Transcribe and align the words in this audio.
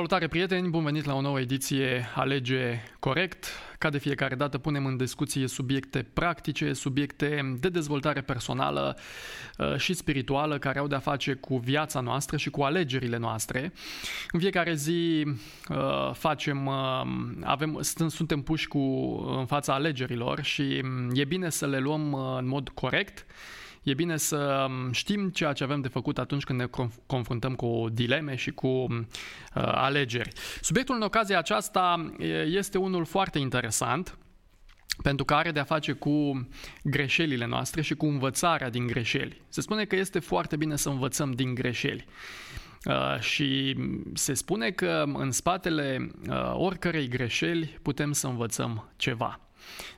Salutare 0.00 0.28
prieteni, 0.28 0.68
bun 0.68 0.84
venit 0.84 1.04
la 1.04 1.14
o 1.14 1.20
nouă 1.20 1.40
ediție 1.40 2.08
Alege 2.14 2.82
Corect. 2.98 3.46
Ca 3.78 3.90
de 3.90 3.98
fiecare 3.98 4.34
dată 4.34 4.58
punem 4.58 4.86
în 4.86 4.96
discuție 4.96 5.46
subiecte 5.46 6.06
practice, 6.12 6.72
subiecte 6.72 7.56
de 7.60 7.68
dezvoltare 7.68 8.20
personală 8.20 8.98
uh, 9.58 9.76
și 9.76 9.94
spirituală 9.94 10.58
care 10.58 10.78
au 10.78 10.86
de-a 10.86 10.98
face 10.98 11.34
cu 11.34 11.56
viața 11.56 12.00
noastră 12.00 12.36
și 12.36 12.50
cu 12.50 12.62
alegerile 12.62 13.16
noastre. 13.16 13.72
În 14.30 14.40
fiecare 14.40 14.74
zi 14.74 15.24
uh, 15.68 16.10
facem, 16.12 16.66
uh, 16.66 17.02
avem, 17.42 17.78
suntem 18.08 18.42
puși 18.42 18.68
cu, 18.68 18.78
în 19.38 19.46
fața 19.46 19.74
alegerilor 19.74 20.42
și 20.42 20.80
mm, 20.82 21.10
e 21.14 21.24
bine 21.24 21.50
să 21.50 21.66
le 21.66 21.78
luăm 21.78 22.14
în 22.14 22.46
mod 22.46 22.68
corect 22.68 23.26
e 23.82 23.94
bine 23.94 24.16
să 24.16 24.66
um, 24.68 24.92
știm 24.92 25.28
ceea 25.28 25.52
ce 25.52 25.64
avem 25.64 25.80
de 25.80 25.88
făcut 25.88 26.18
atunci 26.18 26.44
când 26.44 26.58
ne 26.58 26.66
confruntăm 27.06 27.54
cu 27.54 27.88
dileme 27.92 28.34
și 28.34 28.50
cu 28.50 28.68
uh, 28.68 28.96
alegeri. 29.54 30.32
Subiectul 30.60 30.94
în 30.94 31.02
ocazia 31.02 31.38
aceasta 31.38 32.14
este 32.44 32.78
unul 32.78 33.04
foarte 33.04 33.38
interesant 33.38 34.18
pentru 35.02 35.24
că 35.24 35.34
are 35.34 35.50
de-a 35.50 35.64
face 35.64 35.92
cu 35.92 36.48
greșelile 36.82 37.46
noastre 37.46 37.82
și 37.82 37.94
cu 37.94 38.06
învățarea 38.06 38.70
din 38.70 38.86
greșeli. 38.86 39.42
Se 39.48 39.60
spune 39.60 39.84
că 39.84 39.96
este 39.96 40.18
foarte 40.18 40.56
bine 40.56 40.76
să 40.76 40.88
învățăm 40.88 41.32
din 41.32 41.54
greșeli. 41.54 42.04
Uh, 42.84 43.20
și 43.20 43.76
se 44.14 44.34
spune 44.34 44.70
că 44.70 45.04
în 45.14 45.30
spatele 45.30 46.10
uh, 46.28 46.52
oricărei 46.54 47.08
greșeli 47.08 47.78
putem 47.82 48.12
să 48.12 48.26
învățăm 48.26 48.92
ceva. 48.96 49.40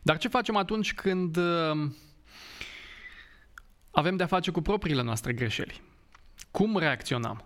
Dar 0.02 0.18
ce 0.18 0.28
facem 0.28 0.56
atunci 0.56 0.94
când 0.94 1.36
uh, 1.36 1.90
avem 3.92 4.16
de-a 4.16 4.26
face 4.26 4.50
cu 4.50 4.60
propriile 4.60 5.02
noastre 5.02 5.32
greșeli. 5.32 5.80
Cum 6.50 6.78
reacționăm? 6.78 7.44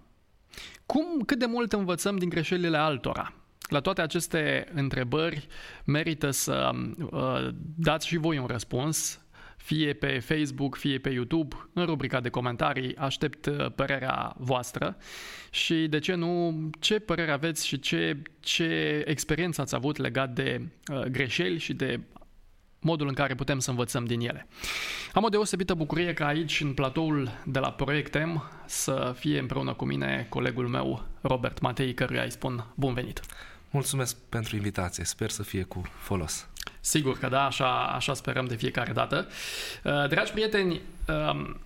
Cum, 0.87 1.21
cât 1.27 1.39
de 1.39 1.47
mult 1.47 1.73
învățăm 1.73 2.17
din 2.17 2.29
greșelile 2.29 2.77
altora? 2.77 3.33
La 3.69 3.81
toate 3.81 4.01
aceste 4.01 4.69
întrebări 4.75 5.47
merită 5.85 6.31
să 6.31 6.71
uh, 7.11 7.49
dați 7.77 8.07
și 8.07 8.17
voi 8.17 8.39
un 8.39 8.47
răspuns, 8.47 9.21
fie 9.57 9.93
pe 9.93 10.19
Facebook, 10.19 10.77
fie 10.77 10.99
pe 10.99 11.11
YouTube, 11.11 11.57
în 11.73 11.85
rubrica 11.85 12.21
de 12.21 12.29
comentarii. 12.29 12.97
Aștept 12.97 13.47
uh, 13.47 13.67
părerea 13.75 14.35
voastră 14.39 14.97
și, 15.51 15.87
de 15.89 15.99
ce 15.99 16.15
nu, 16.15 16.61
ce 16.81 16.99
părere 16.99 17.31
aveți 17.31 17.67
și 17.67 17.79
ce, 17.79 18.23
ce 18.41 19.03
experiență 19.07 19.61
ați 19.61 19.75
avut 19.75 19.97
legat 19.97 20.31
de 20.33 20.69
uh, 20.93 21.03
greșeli 21.03 21.59
și 21.59 21.75
de 21.75 22.01
modul 22.87 23.09
în 23.09 23.15
care 23.15 23.35
putem 23.35 23.59
să 23.59 23.71
învățăm 23.71 24.05
din 24.05 24.21
ele. 24.21 24.47
Am 25.13 25.25
o 25.25 25.29
deosebită 25.29 25.75
bucurie 25.75 26.15
ca 26.15 26.27
aici, 26.27 26.61
în 26.61 26.73
platoul 26.73 27.31
de 27.45 27.59
la 27.59 27.71
Proiectem, 27.71 28.51
să 28.67 29.15
fie 29.19 29.39
împreună 29.39 29.73
cu 29.73 29.85
mine 29.85 30.27
colegul 30.29 30.69
meu, 30.69 31.05
Robert 31.21 31.61
Matei, 31.61 31.95
căruia 31.95 32.23
îi 32.23 32.31
spun 32.31 32.65
bun 32.75 32.95
venit. 32.95 33.21
Mulțumesc 33.71 34.17
pentru 34.29 34.57
invitație, 34.57 35.05
sper 35.05 35.31
să 35.31 35.43
fie 35.43 35.63
cu 35.63 35.83
folos. 35.99 36.49
Sigur 36.81 37.19
că 37.19 37.29
da, 37.29 37.47
așa, 37.47 37.83
așa 37.83 38.15
sperăm 38.15 38.45
de 38.47 38.57
fiecare 38.57 38.93
dată. 38.93 39.27
Uh, 39.85 40.09
dragi 40.09 40.33
prieteni, 40.33 40.81
um, 41.09 41.61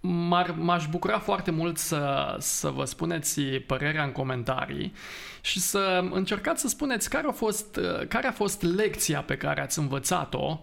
M-ar, 0.00 0.50
m-aș 0.50 0.86
bucura 0.86 1.18
foarte 1.18 1.50
mult 1.50 1.78
să, 1.78 2.36
să 2.38 2.68
vă 2.68 2.84
spuneți 2.84 3.40
părerea 3.40 4.04
în 4.04 4.12
comentarii 4.12 4.92
și 5.40 5.60
să 5.60 6.08
încercați 6.10 6.60
să 6.60 6.68
spuneți 6.68 7.10
care 7.10 7.26
a 7.26 7.32
fost, 7.32 7.80
care 8.08 8.26
a 8.26 8.32
fost 8.32 8.62
lecția 8.62 9.20
pe 9.20 9.36
care 9.36 9.60
ați 9.60 9.78
învățat-o 9.78 10.60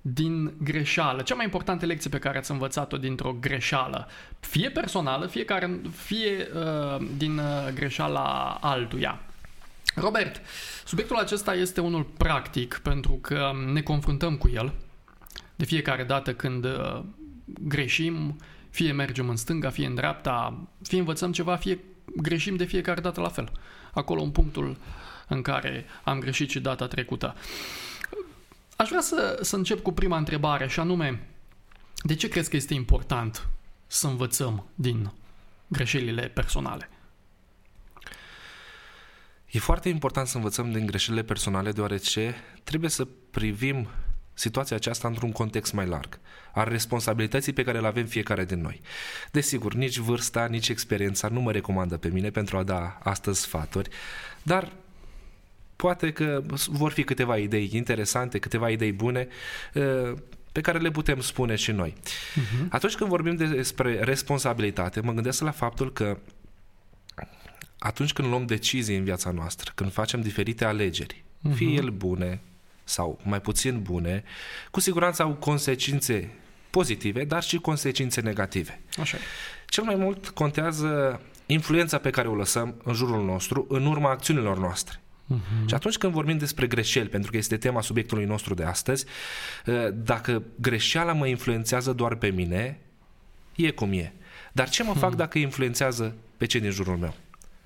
din 0.00 0.52
greșeală. 0.62 1.22
Cea 1.22 1.34
mai 1.34 1.44
importantă 1.44 1.86
lecție 1.86 2.10
pe 2.10 2.18
care 2.18 2.38
ați 2.38 2.50
învățat-o 2.50 2.96
dintr-o 2.96 3.36
greșeală, 3.40 4.08
fie 4.40 4.70
personală, 4.70 5.26
fie, 5.26 5.44
care, 5.44 5.80
fie 5.94 6.48
uh, 6.54 7.06
din 7.16 7.38
uh, 7.38 7.68
greșeala 7.74 8.58
altuia. 8.60 9.20
Robert, 9.94 10.40
subiectul 10.84 11.16
acesta 11.16 11.54
este 11.54 11.80
unul 11.80 12.02
practic 12.02 12.80
pentru 12.82 13.12
că 13.12 13.50
ne 13.72 13.82
confruntăm 13.82 14.36
cu 14.36 14.50
el 14.54 14.72
de 15.56 15.64
fiecare 15.64 16.04
dată 16.04 16.34
când 16.34 16.64
uh, 16.64 17.00
greșim 17.60 18.36
fie 18.70 18.92
mergem 18.92 19.28
în 19.28 19.36
stânga, 19.36 19.70
fie 19.70 19.86
în 19.86 19.94
dreapta, 19.94 20.66
fie 20.82 20.98
învățăm 20.98 21.32
ceva, 21.32 21.56
fie 21.56 21.78
greșim 22.16 22.56
de 22.56 22.64
fiecare 22.64 23.00
dată 23.00 23.20
la 23.20 23.28
fel. 23.28 23.52
Acolo 23.92 24.22
în 24.22 24.30
punctul 24.30 24.76
în 25.28 25.42
care 25.42 25.84
am 26.04 26.18
greșit 26.18 26.50
și 26.50 26.60
data 26.60 26.86
trecută. 26.86 27.34
Aș 28.76 28.88
vrea 28.88 29.00
să, 29.00 29.38
să 29.42 29.56
încep 29.56 29.82
cu 29.82 29.92
prima 29.92 30.16
întrebare 30.16 30.68
și 30.68 30.80
anume, 30.80 31.28
de 32.02 32.14
ce 32.14 32.28
crezi 32.28 32.50
că 32.50 32.56
este 32.56 32.74
important 32.74 33.48
să 33.86 34.06
învățăm 34.06 34.66
din 34.74 35.12
greșelile 35.66 36.28
personale? 36.28 36.88
E 39.50 39.58
foarte 39.58 39.88
important 39.88 40.26
să 40.26 40.36
învățăm 40.36 40.72
din 40.72 40.86
greșelile 40.86 41.22
personale 41.22 41.72
deoarece 41.72 42.36
trebuie 42.64 42.90
să 42.90 43.08
privim 43.30 43.88
situația 44.38 44.76
aceasta 44.76 45.08
într-un 45.08 45.32
context 45.32 45.72
mai 45.72 45.86
larg, 45.86 46.18
al 46.52 46.68
responsabilității 46.68 47.52
pe 47.52 47.62
care 47.62 47.80
le 47.80 47.86
avem 47.86 48.06
fiecare 48.06 48.44
din 48.44 48.60
noi. 48.60 48.80
Desigur, 49.30 49.74
nici 49.74 49.96
vârsta, 49.96 50.46
nici 50.46 50.68
experiența 50.68 51.28
nu 51.28 51.40
mă 51.40 51.52
recomandă 51.52 51.96
pe 51.96 52.08
mine 52.08 52.30
pentru 52.30 52.56
a 52.56 52.62
da 52.62 52.98
astăzi 53.02 53.40
sfaturi, 53.40 53.88
dar 54.42 54.72
poate 55.76 56.12
că 56.12 56.42
vor 56.66 56.92
fi 56.92 57.04
câteva 57.04 57.36
idei 57.36 57.70
interesante, 57.72 58.38
câteva 58.38 58.70
idei 58.70 58.92
bune 58.92 59.28
uh, 59.74 60.12
pe 60.52 60.60
care 60.60 60.78
le 60.78 60.90
putem 60.90 61.20
spune 61.20 61.54
și 61.54 61.72
noi. 61.72 61.94
Uh-huh. 61.94 62.68
Atunci 62.68 62.94
când 62.94 63.10
vorbim 63.10 63.36
despre 63.36 64.00
responsabilitate, 64.00 65.00
mă 65.00 65.12
gândesc 65.12 65.42
la 65.42 65.50
faptul 65.50 65.92
că 65.92 66.18
atunci 67.78 68.12
când 68.12 68.28
luăm 68.28 68.46
decizii 68.46 68.96
în 68.96 69.04
viața 69.04 69.30
noastră, 69.30 69.72
când 69.74 69.92
facem 69.92 70.20
diferite 70.20 70.64
alegeri, 70.64 71.24
uh-huh. 71.24 71.54
fie 71.54 71.68
ele 71.68 71.90
bune, 71.90 72.40
sau 72.88 73.18
mai 73.22 73.40
puțin 73.40 73.82
bune, 73.82 74.24
cu 74.70 74.80
siguranță 74.80 75.22
au 75.22 75.34
consecințe 75.34 76.30
pozitive, 76.70 77.24
dar 77.24 77.42
și 77.42 77.56
consecințe 77.56 78.20
negative. 78.20 78.80
Așa. 79.00 79.16
Cel 79.66 79.84
mai 79.84 79.94
mult 79.94 80.28
contează 80.28 81.20
influența 81.46 81.98
pe 81.98 82.10
care 82.10 82.28
o 82.28 82.34
lăsăm 82.34 82.80
în 82.84 82.94
jurul 82.94 83.24
nostru 83.24 83.66
în 83.68 83.86
urma 83.86 84.10
acțiunilor 84.10 84.58
noastre. 84.58 85.00
Uh-huh. 85.00 85.66
Și 85.66 85.74
atunci 85.74 85.96
când 85.96 86.12
vorbim 86.12 86.38
despre 86.38 86.66
greșeli, 86.66 87.08
pentru 87.08 87.30
că 87.30 87.36
este 87.36 87.56
tema 87.56 87.80
subiectului 87.80 88.24
nostru 88.24 88.54
de 88.54 88.64
astăzi, 88.64 89.04
ă, 89.66 89.90
dacă 89.90 90.42
greșeala 90.60 91.12
mă 91.12 91.26
influențează 91.26 91.92
doar 91.92 92.14
pe 92.14 92.28
mine, 92.28 92.80
e 93.56 93.70
cum 93.70 93.92
e. 93.92 94.12
Dar 94.52 94.68
ce 94.68 94.82
mă 94.82 94.92
fac 94.92 95.08
hmm. 95.08 95.18
dacă 95.18 95.38
influențează 95.38 96.16
pe 96.36 96.46
cei 96.46 96.60
din 96.60 96.70
jurul 96.70 96.96
meu? 96.96 97.14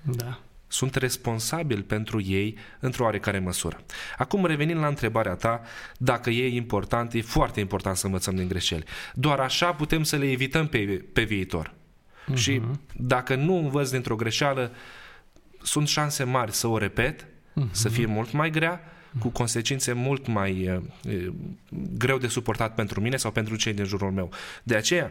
Da 0.03 0.39
sunt 0.73 0.95
responsabil 0.95 1.83
pentru 1.83 2.23
ei 2.23 2.57
într-o 2.81 3.05
oarecare 3.05 3.39
măsură. 3.39 3.81
Acum 4.19 4.47
revenind 4.47 4.81
la 4.81 4.87
întrebarea 4.87 5.35
ta, 5.35 5.61
dacă 5.99 6.31
e 6.31 6.55
important, 6.55 7.13
e 7.13 7.21
foarte 7.21 7.61
important 7.61 7.97
să 7.97 8.07
învățăm 8.07 8.35
din 8.35 8.49
greșeli. 8.49 8.85
Doar 9.15 9.41
așa 9.41 9.73
putem 9.73 10.03
să 10.03 10.17
le 10.17 10.31
evităm 10.31 10.67
pe, 10.67 10.79
pe 11.13 11.23
viitor. 11.23 11.73
Uh-huh. 11.73 12.35
Și 12.35 12.61
dacă 12.97 13.35
nu 13.35 13.57
învăț 13.57 13.91
dintr-o 13.91 14.17
greșeală, 14.17 14.73
sunt 15.63 15.89
șanse 15.89 16.25
mari 16.25 16.53
să 16.53 16.67
o 16.67 16.79
repet, 16.79 17.25
uh-huh. 17.25 17.71
să 17.71 17.89
fie 17.89 18.07
mult 18.07 18.33
mai 18.33 18.51
grea, 18.51 18.81
cu 19.19 19.29
consecințe 19.29 19.93
mult 19.93 20.27
mai 20.27 20.81
uh, 21.05 21.33
greu 21.99 22.19
de 22.19 22.27
suportat 22.27 22.75
pentru 22.75 23.01
mine 23.01 23.17
sau 23.17 23.31
pentru 23.31 23.57
cei 23.57 23.73
din 23.73 23.85
jurul 23.85 24.11
meu. 24.11 24.31
De 24.63 24.75
aceea, 24.75 25.11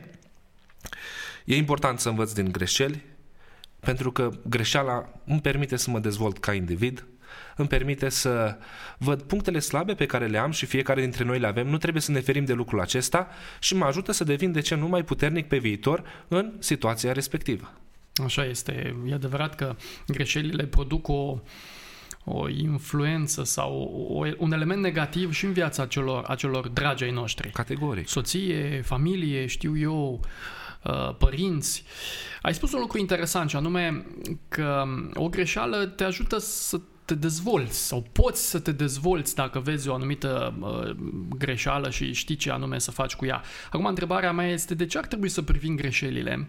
e 1.46 1.56
important 1.56 2.00
să 2.00 2.10
învăț 2.10 2.32
din 2.32 2.52
greșeli, 2.52 3.04
pentru 3.82 4.12
că 4.12 4.30
greșeala 4.50 5.10
îmi 5.26 5.42
permite 5.42 5.76
să 5.76 5.90
mă 5.90 6.00
dezvolt 6.00 6.38
ca 6.38 6.54
individ, 6.54 7.06
îmi 7.56 7.68
permite 7.68 8.10
să 8.10 8.58
văd 8.98 9.22
punctele 9.22 9.60
slabe 9.60 9.94
pe 9.94 10.06
care 10.06 10.28
le 10.28 10.38
am 10.38 10.52
și 10.52 10.66
fiecare 10.66 11.02
dintre 11.02 11.24
noi 11.24 11.40
le 11.40 11.48
avem. 11.48 11.68
Nu 11.68 11.78
trebuie 11.78 12.02
să 12.02 12.12
ne 12.12 12.20
ferim 12.20 12.46
de 12.46 12.54
lucrul 12.54 12.80
acesta 12.80 13.28
și 13.60 13.76
mă 13.76 13.86
ajută 13.86 14.12
să 14.12 14.24
devin 14.24 14.52
de 14.52 14.60
ce 14.60 14.76
nu 14.76 14.88
mai 14.88 15.04
puternic 15.04 15.48
pe 15.48 15.58
viitor 15.58 16.04
în 16.28 16.54
situația 16.60 17.12
respectivă. 17.12 17.74
Așa 18.24 18.46
este. 18.46 18.96
E 19.08 19.14
adevărat 19.14 19.56
că 19.56 19.76
greșelile 20.08 20.66
produc 20.66 21.08
o, 21.08 21.40
o 22.24 22.50
influență 22.50 23.44
sau 23.44 23.74
o, 24.10 24.28
un 24.38 24.52
element 24.52 24.82
negativ 24.82 25.34
și 25.34 25.46
în 25.46 25.54
viața 25.54 25.84
acelor, 25.84 26.24
acelor 26.28 26.68
dragi 26.68 27.04
ai 27.04 27.12
noștri. 27.12 27.50
Categoric. 27.50 28.08
Soție, 28.08 28.82
familie, 28.82 29.46
știu 29.46 29.78
eu, 29.78 30.20
Uh, 30.20 30.61
părinți. 31.18 31.84
Ai 32.42 32.54
spus 32.54 32.74
un 32.74 32.80
lucru 32.80 33.00
interesant 33.00 33.50
și 33.50 33.56
anume 33.56 34.06
că 34.48 34.84
o 35.14 35.30
greșeală 35.30 35.86
te 35.86 36.04
ajută 36.04 36.38
să 36.38 36.80
te 37.06 37.16
dezvolți 37.16 37.88
sau 37.88 38.06
poți 38.12 38.50
să 38.50 38.60
te 38.60 38.72
dezvolți 38.72 39.36
dacă 39.36 39.60
vezi 39.60 39.90
o 39.90 39.94
anumită 39.94 40.54
uh, 40.60 40.96
greșeală 41.38 41.90
și 41.90 42.14
știi 42.14 42.36
ce 42.36 42.52
anume 42.52 42.80
să 42.80 42.92
faci 42.92 43.16
cu 43.16 43.26
ea. 43.26 43.42
Acum, 43.72 43.86
întrebarea 43.86 44.32
mea 44.32 44.48
este 44.48 44.76
de 44.76 44.86
ce 44.86 44.98
ar 44.98 45.06
trebui 45.06 45.30
să 45.30 45.42
privim 45.42 45.76
greșelile 45.76 46.48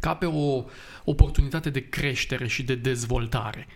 ca 0.00 0.14
pe 0.14 0.26
o 0.26 0.64
oportunitate 1.04 1.70
de 1.70 1.88
creștere 1.88 2.46
și 2.46 2.62
de 2.62 2.74
dezvoltare? 2.74 3.66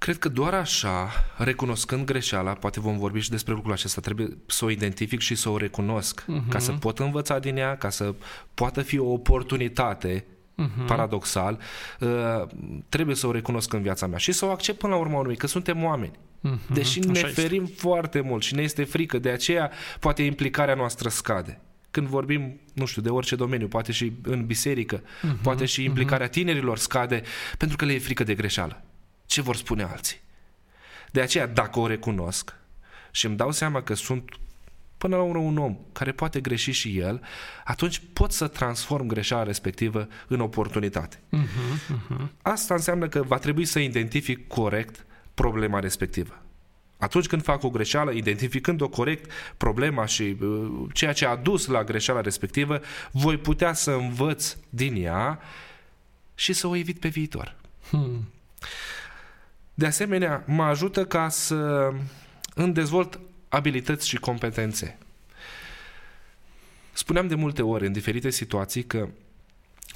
Cred 0.00 0.18
că 0.18 0.28
doar 0.28 0.54
așa, 0.54 1.10
recunoscând 1.36 2.04
greșeala, 2.04 2.52
poate 2.52 2.80
vom 2.80 2.98
vorbi 2.98 3.20
și 3.20 3.30
despre 3.30 3.52
lucrul 3.52 3.72
acesta, 3.72 4.00
trebuie 4.00 4.36
să 4.46 4.64
o 4.64 4.70
identific 4.70 5.20
și 5.20 5.34
să 5.34 5.48
o 5.48 5.56
recunosc, 5.56 6.22
uh-huh. 6.22 6.48
ca 6.48 6.58
să 6.58 6.72
pot 6.72 6.98
învăța 6.98 7.38
din 7.38 7.56
ea, 7.56 7.76
ca 7.76 7.90
să 7.90 8.14
poată 8.54 8.82
fi 8.82 8.98
o 8.98 9.12
oportunitate 9.12 10.24
uh-huh. 10.24 10.64
uh-huh. 10.64 10.86
paradoxal, 10.86 11.58
uh, 12.00 12.08
trebuie 12.88 13.16
să 13.16 13.26
o 13.26 13.32
recunosc 13.32 13.72
în 13.72 13.82
viața 13.82 14.06
mea 14.06 14.18
și 14.18 14.32
să 14.32 14.44
o 14.44 14.50
accept 14.50 14.78
până 14.78 14.92
la 14.92 14.98
urma 14.98 15.18
urmei, 15.18 15.36
că 15.36 15.46
suntem 15.46 15.84
oameni. 15.84 16.12
Uh-huh. 16.12 16.72
Deși 16.72 16.98
Așa 16.98 17.10
ne 17.10 17.18
este. 17.18 17.40
ferim 17.40 17.66
foarte 17.66 18.20
mult 18.20 18.42
și 18.42 18.54
ne 18.54 18.62
este 18.62 18.84
frică, 18.84 19.18
de 19.18 19.30
aceea 19.30 19.70
poate 19.98 20.22
implicarea 20.22 20.74
noastră 20.74 21.08
scade 21.08 21.60
când 21.90 22.06
vorbim, 22.06 22.60
nu 22.72 22.84
știu, 22.84 23.02
de 23.02 23.08
orice 23.08 23.36
domeniu, 23.36 23.68
poate 23.68 23.92
și 23.92 24.12
în 24.22 24.46
biserică, 24.46 25.00
uh-huh, 25.00 25.42
poate 25.42 25.64
și 25.64 25.84
implicarea 25.84 26.28
uh-huh. 26.28 26.30
tinerilor 26.30 26.78
scade 26.78 27.22
pentru 27.58 27.76
că 27.76 27.84
le 27.84 27.92
e 27.92 27.98
frică 27.98 28.24
de 28.24 28.34
greșeală. 28.34 28.84
Ce 29.30 29.40
vor 29.40 29.56
spune 29.56 29.82
alții? 29.82 30.20
De 31.10 31.20
aceea, 31.20 31.46
dacă 31.46 31.78
o 31.78 31.86
recunosc 31.86 32.54
și 33.10 33.26
îmi 33.26 33.36
dau 33.36 33.50
seama 33.50 33.82
că 33.82 33.94
sunt 33.94 34.38
până 34.98 35.16
la 35.16 35.22
urmă 35.22 35.42
un 35.42 35.58
om 35.58 35.76
care 35.92 36.12
poate 36.12 36.40
greși 36.40 36.70
și 36.70 36.98
el, 36.98 37.22
atunci 37.64 38.02
pot 38.12 38.32
să 38.32 38.46
transform 38.46 39.06
greșeala 39.06 39.42
respectivă 39.42 40.08
în 40.26 40.40
oportunitate. 40.40 41.16
Uh-huh, 41.16 41.94
uh-huh. 41.94 42.26
Asta 42.42 42.74
înseamnă 42.74 43.08
că 43.08 43.22
va 43.22 43.38
trebui 43.38 43.64
să 43.64 43.78
identific 43.78 44.48
corect 44.48 45.06
problema 45.34 45.78
respectivă. 45.78 46.42
Atunci 46.98 47.26
când 47.26 47.42
fac 47.42 47.62
o 47.62 47.70
greșeală, 47.70 48.10
identificând-o 48.10 48.88
corect, 48.88 49.30
problema 49.56 50.06
și 50.06 50.36
uh, 50.40 50.88
ceea 50.92 51.12
ce 51.12 51.26
a 51.26 51.36
dus 51.36 51.66
la 51.66 51.84
greșeala 51.84 52.20
respectivă, 52.20 52.80
voi 53.10 53.36
putea 53.36 53.72
să 53.72 53.90
învăț 53.90 54.56
din 54.68 55.04
ea 55.04 55.40
și 56.34 56.52
să 56.52 56.66
o 56.66 56.76
evit 56.76 56.98
pe 56.98 57.08
viitor. 57.08 57.56
Hmm. 57.90 58.28
De 59.80 59.86
asemenea, 59.86 60.44
mă 60.46 60.62
ajută 60.62 61.04
ca 61.04 61.28
să 61.28 61.90
îmi 62.54 62.72
dezvolt 62.72 63.20
abilități 63.48 64.08
și 64.08 64.16
competențe. 64.16 64.98
Spuneam 66.92 67.28
de 67.28 67.34
multe 67.34 67.62
ori, 67.62 67.86
în 67.86 67.92
diferite 67.92 68.30
situații, 68.30 68.84
că 68.84 69.08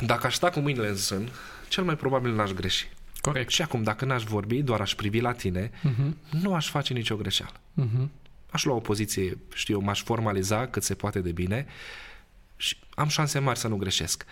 dacă 0.07 0.27
aș 0.27 0.35
sta 0.35 0.51
cu 0.51 0.61
mâinile 0.61 0.89
în 0.89 0.97
sân, 0.97 1.29
cel 1.69 1.85
mai 1.85 1.97
probabil 1.97 2.35
n-aș 2.35 2.51
greși. 2.51 2.89
Corect. 3.21 3.51
Și 3.51 3.63
acum, 3.63 3.83
dacă 3.83 4.05
n-aș 4.05 4.23
vorbi, 4.23 4.63
doar 4.63 4.81
aș 4.81 4.95
privi 4.95 5.21
la 5.21 5.33
tine, 5.33 5.71
uh-huh. 5.71 6.41
nu 6.43 6.55
aș 6.55 6.71
face 6.71 6.93
nicio 6.93 7.17
greșeală. 7.17 7.55
Uh-huh. 7.83 8.09
Aș 8.51 8.65
lua 8.65 8.75
o 8.75 8.81
poziție, 8.81 9.39
știu, 9.55 9.79
m-aș 9.79 10.03
formaliza 10.03 10.67
cât 10.67 10.83
se 10.83 10.95
poate 10.95 11.21
de 11.21 11.33
bine 11.33 11.67
și 12.57 12.77
am 12.95 13.09
șanse 13.09 13.39
mari 13.39 13.59
să 13.59 13.69
nu 13.69 13.77
greșesc. 13.77 14.25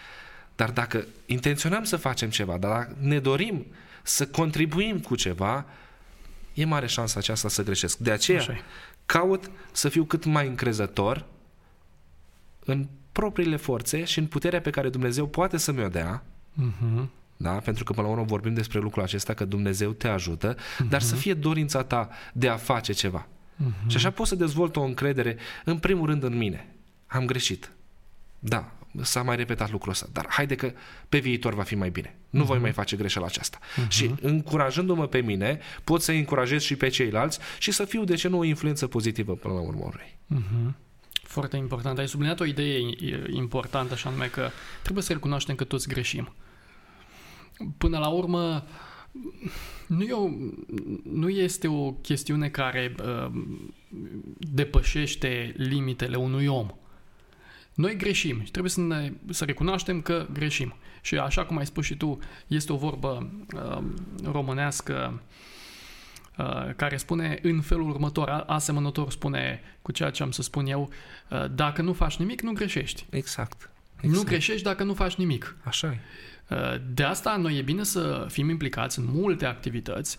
Dar 0.56 0.70
dacă 0.70 1.06
intenționăm 1.26 1.84
să 1.84 1.96
facem 1.96 2.30
ceva, 2.30 2.58
dar 2.58 2.70
dacă 2.70 2.96
ne 3.00 3.18
dorim 3.18 3.66
să 4.02 4.26
contribuim 4.26 5.00
cu 5.00 5.14
ceva, 5.14 5.66
e 6.54 6.64
mare 6.64 6.86
șansa 6.86 7.18
aceasta 7.18 7.48
să 7.48 7.62
greșesc. 7.62 7.98
De 7.98 8.10
aceea 8.10 8.38
Așa 8.38 8.60
caut 9.06 9.50
să 9.72 9.88
fiu 9.88 10.04
cât 10.04 10.24
mai 10.24 10.46
încrezător 10.46 11.24
în 12.64 12.88
propriile 13.12 13.56
forțe 13.56 14.04
și 14.04 14.18
în 14.18 14.26
puterea 14.26 14.60
pe 14.60 14.70
care 14.70 14.88
Dumnezeu 14.88 15.26
poate 15.26 15.56
să 15.56 15.72
mi-o 15.72 15.88
dea, 15.88 16.24
uh-huh. 16.60 17.06
da? 17.36 17.52
pentru 17.52 17.84
că 17.84 17.92
până 17.92 18.06
la 18.06 18.12
urmă 18.12 18.24
vorbim 18.24 18.54
despre 18.54 18.78
lucrul 18.78 19.02
acesta, 19.02 19.34
că 19.34 19.44
Dumnezeu 19.44 19.90
te 19.90 20.08
ajută, 20.08 20.54
uh-huh. 20.54 20.88
dar 20.88 21.00
să 21.00 21.14
fie 21.14 21.34
dorința 21.34 21.82
ta 21.82 22.08
de 22.32 22.48
a 22.48 22.56
face 22.56 22.92
ceva. 22.92 23.26
Uh-huh. 23.26 23.86
Și 23.86 23.96
așa 23.96 24.10
poți 24.10 24.28
să 24.28 24.34
dezvolt 24.34 24.76
o 24.76 24.82
încredere, 24.82 25.36
în 25.64 25.78
primul 25.78 26.06
rând, 26.06 26.22
în 26.22 26.36
mine. 26.36 26.74
Am 27.06 27.26
greșit. 27.26 27.72
Da, 28.38 28.72
s-a 29.00 29.22
mai 29.22 29.36
repetat 29.36 29.70
lucrul 29.70 29.92
ăsta, 29.92 30.06
dar 30.12 30.26
haide 30.28 30.54
că 30.54 30.72
pe 31.08 31.18
viitor 31.18 31.54
va 31.54 31.62
fi 31.62 31.74
mai 31.74 31.90
bine. 31.90 32.18
Nu 32.30 32.42
uh-huh. 32.42 32.46
voi 32.46 32.58
mai 32.58 32.72
face 32.72 32.96
greșeala 32.96 33.26
aceasta. 33.26 33.58
Uh-huh. 33.58 33.88
Și 33.88 34.14
încurajându-mă 34.20 35.06
pe 35.06 35.20
mine, 35.20 35.58
pot 35.84 36.02
să 36.02 36.12
încurajez 36.12 36.62
și 36.62 36.76
pe 36.76 36.88
ceilalți 36.88 37.38
și 37.58 37.70
să 37.70 37.84
fiu, 37.84 38.04
de 38.04 38.14
ce 38.14 38.28
nu, 38.28 38.38
o 38.38 38.44
influență 38.44 38.86
pozitivă 38.86 39.34
până 39.34 39.54
la 39.54 39.60
urmă. 39.60 39.90
Uh-huh. 39.92 40.74
Foarte 41.12 41.56
important. 41.56 41.98
Ai 41.98 42.08
subliniat 42.08 42.40
o 42.40 42.44
idee 42.44 42.78
importantă, 43.30 43.92
așa 43.92 44.10
nume 44.10 44.26
că 44.26 44.50
trebuie 44.82 45.04
să 45.04 45.12
recunoaștem 45.12 45.54
că 45.54 45.64
toți 45.64 45.88
greșim. 45.88 46.34
Până 47.78 47.98
la 47.98 48.08
urmă, 48.08 48.66
nu, 49.86 50.02
e 50.02 50.12
o, 50.12 50.28
nu 51.02 51.28
este 51.28 51.68
o 51.68 51.92
chestiune 51.92 52.48
care 52.48 52.94
uh, 53.04 53.30
depășește 54.38 55.54
limitele 55.56 56.16
unui 56.16 56.46
om. 56.46 56.70
Noi 57.74 57.96
greșim 57.96 58.42
și 58.44 58.50
trebuie 58.50 58.72
să, 58.72 58.80
ne, 58.80 59.12
să 59.30 59.44
recunoaștem 59.44 60.00
că 60.00 60.26
greșim. 60.32 60.74
Și 61.00 61.18
așa 61.18 61.44
cum 61.44 61.58
ai 61.58 61.66
spus 61.66 61.84
și 61.84 61.96
tu, 61.96 62.18
este 62.46 62.72
o 62.72 62.76
vorbă 62.76 63.30
uh, 63.54 63.82
românească 64.24 65.22
uh, 66.38 66.74
care 66.76 66.96
spune 66.96 67.38
în 67.42 67.60
felul 67.60 67.88
următor, 67.88 68.44
asemănător 68.46 69.10
spune 69.10 69.60
cu 69.82 69.92
ceea 69.92 70.10
ce 70.10 70.22
am 70.22 70.30
să 70.30 70.42
spun 70.42 70.66
eu, 70.66 70.90
uh, 71.30 71.44
dacă 71.54 71.82
nu 71.82 71.92
faci 71.92 72.16
nimic, 72.16 72.40
nu 72.40 72.52
greșești. 72.52 73.06
Exact. 73.10 73.70
exact. 74.00 74.16
Nu 74.16 74.22
greșești 74.22 74.62
dacă 74.62 74.84
nu 74.84 74.94
faci 74.94 75.14
nimic. 75.14 75.56
Așa 75.62 75.86
e. 75.86 75.98
Uh, 76.48 76.80
de 76.94 77.02
asta 77.02 77.36
noi 77.36 77.58
e 77.58 77.62
bine 77.62 77.82
să 77.82 78.26
fim 78.30 78.48
implicați 78.48 78.98
în 78.98 79.04
multe 79.08 79.46
activități, 79.46 80.18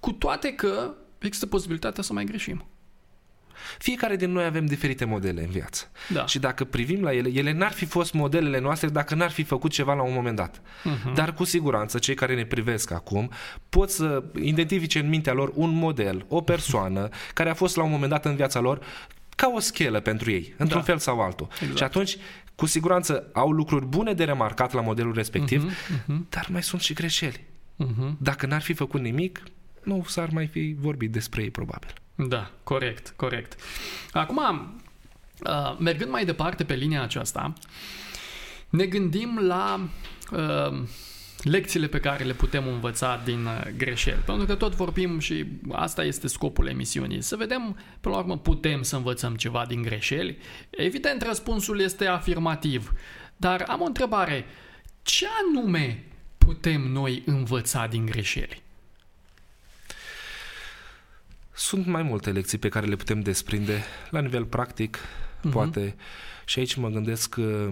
cu 0.00 0.12
toate 0.12 0.52
că 0.54 0.94
există 1.18 1.46
posibilitatea 1.46 2.02
să 2.02 2.12
mai 2.12 2.24
greșim. 2.24 2.64
Fiecare 3.78 4.16
din 4.16 4.32
noi 4.32 4.44
avem 4.44 4.66
diferite 4.66 5.04
modele 5.04 5.42
în 5.42 5.50
viață. 5.50 5.90
Da. 6.08 6.26
Și 6.26 6.38
dacă 6.38 6.64
privim 6.64 7.02
la 7.02 7.14
ele, 7.14 7.30
ele 7.32 7.52
n-ar 7.52 7.72
fi 7.72 7.84
fost 7.84 8.12
modelele 8.12 8.60
noastre 8.60 8.88
dacă 8.88 9.14
n-ar 9.14 9.30
fi 9.30 9.42
făcut 9.42 9.70
ceva 9.70 9.94
la 9.94 10.02
un 10.02 10.12
moment 10.12 10.36
dat. 10.36 10.60
Uh-huh. 10.60 11.14
Dar 11.14 11.34
cu 11.34 11.44
siguranță 11.44 11.98
cei 11.98 12.14
care 12.14 12.34
ne 12.34 12.44
privesc 12.44 12.90
acum 12.90 13.30
pot 13.68 13.90
să 13.90 14.24
identifice 14.42 14.98
în 14.98 15.08
mintea 15.08 15.32
lor 15.32 15.52
un 15.54 15.74
model, 15.74 16.24
o 16.28 16.40
persoană 16.40 17.08
care 17.34 17.50
a 17.50 17.54
fost 17.54 17.76
la 17.76 17.82
un 17.82 17.90
moment 17.90 18.10
dat 18.10 18.24
în 18.24 18.36
viața 18.36 18.60
lor 18.60 18.80
ca 19.36 19.52
o 19.54 19.58
schelă 19.58 20.00
pentru 20.00 20.30
ei, 20.30 20.54
într-un 20.56 20.80
da. 20.80 20.86
fel 20.86 20.98
sau 20.98 21.20
altul. 21.20 21.48
Exact. 21.52 21.76
Și 21.76 21.82
atunci, 21.82 22.16
cu 22.54 22.66
siguranță, 22.66 23.30
au 23.32 23.50
lucruri 23.50 23.86
bune 23.86 24.12
de 24.12 24.24
remarcat 24.24 24.72
la 24.72 24.80
modelul 24.80 25.14
respectiv, 25.14 25.64
uh-huh, 25.64 26.02
uh-huh. 26.02 26.28
dar 26.28 26.46
mai 26.50 26.62
sunt 26.62 26.80
și 26.80 26.92
greșeli. 26.92 27.44
Uh-huh. 27.84 28.12
Dacă 28.18 28.46
n-ar 28.46 28.60
fi 28.60 28.72
făcut 28.72 29.00
nimic, 29.00 29.42
nu 29.82 30.04
s-ar 30.06 30.28
mai 30.32 30.46
fi 30.46 30.76
vorbit 30.78 31.12
despre 31.12 31.42
ei, 31.42 31.50
probabil. 31.50 31.92
Da, 32.28 32.50
corect, 32.62 33.12
corect. 33.16 33.60
Acum, 34.12 34.40
uh, 35.46 35.76
mergând 35.78 36.10
mai 36.10 36.24
departe 36.24 36.64
pe 36.64 36.74
linia 36.74 37.02
aceasta, 37.02 37.52
ne 38.68 38.86
gândim 38.86 39.38
la 39.42 39.88
uh, 40.32 40.78
lecțiile 41.42 41.86
pe 41.86 42.00
care 42.00 42.24
le 42.24 42.32
putem 42.32 42.68
învăța 42.68 43.20
din 43.24 43.44
uh, 43.44 43.62
greșeli. 43.76 44.20
Pentru 44.24 44.46
că 44.46 44.54
tot 44.54 44.74
vorbim 44.74 45.18
și 45.18 45.46
asta 45.70 46.04
este 46.04 46.28
scopul 46.28 46.66
emisiunii. 46.66 47.22
Să 47.22 47.36
vedem, 47.36 47.76
până 48.00 48.14
la 48.14 48.20
urmă, 48.20 48.38
putem 48.38 48.82
să 48.82 48.96
învățăm 48.96 49.34
ceva 49.34 49.64
din 49.68 49.82
greșeli. 49.82 50.38
Evident, 50.70 51.22
răspunsul 51.22 51.80
este 51.80 52.06
afirmativ. 52.06 52.92
Dar 53.36 53.64
am 53.68 53.80
o 53.80 53.84
întrebare. 53.84 54.44
Ce 55.02 55.26
anume 55.46 56.04
putem 56.38 56.80
noi 56.80 57.22
învăța 57.26 57.86
din 57.86 58.06
greșeli? 58.06 58.62
Sunt 61.70 61.86
mai 61.86 62.02
multe 62.02 62.30
lecții 62.30 62.58
pe 62.58 62.68
care 62.68 62.86
le 62.86 62.96
putem 62.96 63.20
desprinde 63.20 63.82
la 64.10 64.20
nivel 64.20 64.44
practic, 64.44 64.98
uh-huh. 64.98 65.50
poate. 65.50 65.94
Și 66.44 66.58
aici 66.58 66.74
mă 66.74 66.88
gândesc 66.88 67.28
că 67.28 67.70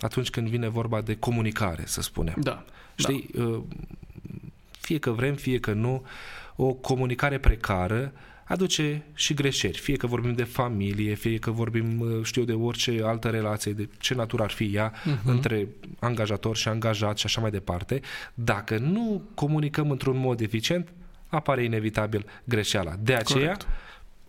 atunci 0.00 0.30
când 0.30 0.48
vine 0.48 0.68
vorba 0.68 1.00
de 1.00 1.16
comunicare, 1.16 1.82
să 1.86 2.02
spunem. 2.02 2.34
Da. 2.38 2.64
Știi, 2.94 3.30
da. 3.34 3.62
fie 4.80 4.98
că 4.98 5.10
vrem, 5.10 5.34
fie 5.34 5.60
că 5.60 5.72
nu, 5.72 6.06
o 6.56 6.72
comunicare 6.72 7.38
precară 7.38 8.12
aduce 8.44 9.04
și 9.14 9.34
greșeli. 9.34 9.78
Fie 9.78 9.96
că 9.96 10.06
vorbim 10.06 10.32
de 10.32 10.44
familie, 10.44 11.14
fie 11.14 11.38
că 11.38 11.50
vorbim, 11.50 12.00
uh, 12.00 12.22
știu, 12.22 12.44
de 12.44 12.52
orice 12.52 13.00
altă 13.04 13.28
relație, 13.28 13.72
de 13.72 13.88
ce 13.98 14.14
natură 14.14 14.42
ar 14.42 14.50
fi 14.50 14.74
ea, 14.74 14.92
uh-huh. 14.92 15.24
între 15.24 15.68
angajator 15.98 16.56
și 16.56 16.68
angajat 16.68 17.18
și 17.18 17.26
așa 17.26 17.40
mai 17.40 17.50
departe. 17.50 18.00
Dacă 18.34 18.78
nu 18.78 19.22
comunicăm 19.34 19.90
într-un 19.90 20.18
mod 20.18 20.40
eficient, 20.40 20.92
apare 21.30 21.64
inevitabil 21.64 22.26
greșeala. 22.44 22.94
De 23.00 23.14
aceea, 23.14 23.56
Corect. 23.56 23.66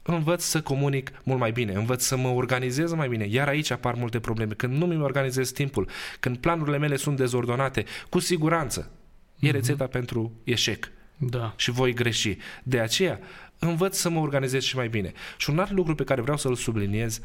învăț 0.01 0.43
să 0.43 0.61
comunic 0.61 1.11
mult 1.23 1.39
mai 1.39 1.51
bine, 1.51 1.73
învăț 1.73 2.03
să 2.03 2.17
mă 2.17 2.27
organizez 2.27 2.93
mai 2.93 3.07
bine. 3.07 3.25
Iar 3.25 3.47
aici 3.47 3.71
apar 3.71 3.93
multe 3.93 4.19
probleme. 4.19 4.53
Când 4.53 4.77
nu 4.77 4.85
mi 4.85 5.01
organizez 5.01 5.51
timpul, 5.51 5.89
când 6.19 6.37
planurile 6.37 6.77
mele 6.77 6.95
sunt 6.95 7.17
dezordonate, 7.17 7.85
cu 8.09 8.19
siguranță 8.19 8.91
e 9.39 9.47
mhm. 9.47 9.55
rețeta 9.55 9.87
mm-hmm. 9.87 9.91
pentru 9.91 10.31
eșec. 10.43 10.91
Da. 11.17 11.53
Și 11.55 11.71
voi 11.71 11.93
greși. 11.93 12.37
De 12.63 12.79
aceea, 12.79 13.19
învăț 13.59 13.97
să 13.97 14.09
mă 14.09 14.19
organizez 14.19 14.63
și 14.63 14.75
mai 14.75 14.87
bine. 14.87 15.11
Și 15.37 15.49
un 15.49 15.59
alt 15.59 15.71
lucru 15.71 15.95
pe 15.95 16.03
care 16.03 16.21
vreau 16.21 16.37
să-l 16.37 16.55
subliniez, 16.55 17.19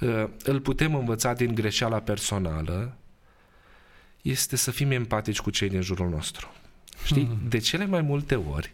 uh, 0.00 0.24
îl 0.44 0.60
putem 0.60 0.94
învăța 0.94 1.32
din 1.32 1.54
greșeala 1.54 2.00
personală, 2.00 2.96
este 4.22 4.56
să 4.56 4.70
fim 4.70 4.90
empatici 4.90 5.40
cu 5.40 5.50
cei 5.50 5.68
din 5.68 5.80
jurul 5.80 6.08
nostru. 6.08 6.52
Știi? 7.04 7.22
Mm. 7.22 7.48
De 7.48 7.58
cele 7.58 7.86
mai 7.86 8.00
multe 8.00 8.34
ori, 8.34 8.72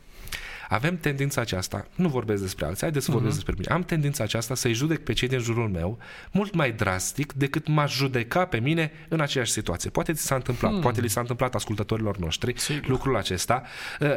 avem 0.68 0.96
tendința 0.96 1.40
aceasta, 1.40 1.86
nu 1.94 2.08
vorbesc 2.08 2.42
despre 2.42 2.64
alții, 2.64 2.80
haideți 2.80 3.04
să 3.04 3.10
uh-huh. 3.10 3.14
vorbesc 3.14 3.34
despre 3.34 3.54
mine, 3.58 3.72
am 3.72 3.82
tendința 3.82 4.24
aceasta 4.24 4.54
să-i 4.54 4.72
judec 4.72 4.98
pe 5.04 5.12
cei 5.12 5.28
din 5.28 5.38
jurul 5.38 5.68
meu 5.68 5.98
mult 6.32 6.54
mai 6.54 6.72
drastic 6.72 7.32
decât 7.32 7.68
m-aș 7.68 7.94
judeca 7.94 8.44
pe 8.44 8.58
mine 8.58 8.92
în 9.08 9.20
aceeași 9.20 9.50
situație. 9.50 9.90
Poate 9.90 10.12
ți 10.12 10.22
s-a 10.22 10.34
întâmplat, 10.34 10.70
hmm. 10.70 10.80
poate 10.80 11.00
li 11.00 11.08
s-a 11.08 11.20
întâmplat 11.20 11.54
ascultătorilor 11.54 12.16
noștri 12.16 12.60
Sigur. 12.60 12.88
lucrul 12.88 13.16
acesta. 13.16 13.62
Uh, 14.00 14.08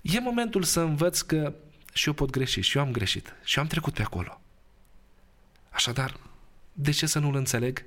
e 0.00 0.20
momentul 0.20 0.62
să 0.62 0.80
învăț 0.80 1.20
că 1.20 1.54
și 1.92 2.06
eu 2.06 2.14
pot 2.14 2.30
greși, 2.30 2.60
și 2.60 2.76
eu 2.76 2.82
am 2.82 2.90
greșit, 2.90 3.34
și 3.44 3.56
eu 3.56 3.62
am 3.62 3.68
trecut 3.68 3.94
pe 3.94 4.02
acolo. 4.02 4.40
Așadar, 5.70 6.16
de 6.72 6.90
ce 6.90 7.06
să 7.06 7.18
nu-l 7.18 7.34
înțeleg? 7.34 7.84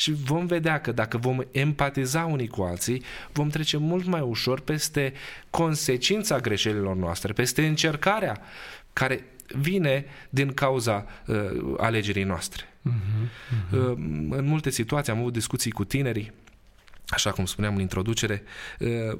Și 0.00 0.12
vom 0.12 0.46
vedea 0.46 0.80
că 0.80 0.92
dacă 0.92 1.18
vom 1.18 1.40
empatiza 1.50 2.24
unii 2.24 2.48
cu 2.48 2.62
alții, 2.62 3.02
vom 3.32 3.48
trece 3.48 3.76
mult 3.76 4.04
mai 4.04 4.20
ușor 4.20 4.60
peste 4.60 5.12
consecința 5.50 6.38
greșelilor 6.38 6.96
noastre, 6.96 7.32
peste 7.32 7.66
încercarea 7.66 8.40
care 8.92 9.24
vine 9.46 10.04
din 10.30 10.52
cauza 10.52 11.06
uh, 11.26 11.36
alegerii 11.76 12.22
noastre. 12.22 12.64
Uh-huh, 12.64 13.26
uh-huh. 13.26 13.72
Uh, 13.72 13.92
în 14.30 14.44
multe 14.44 14.70
situații 14.70 15.12
am 15.12 15.18
avut 15.18 15.32
discuții 15.32 15.70
cu 15.70 15.84
tinerii, 15.84 16.32
așa 17.08 17.30
cum 17.30 17.44
spuneam 17.44 17.74
în 17.74 17.80
introducere, 17.80 18.42
uh, 18.78 19.18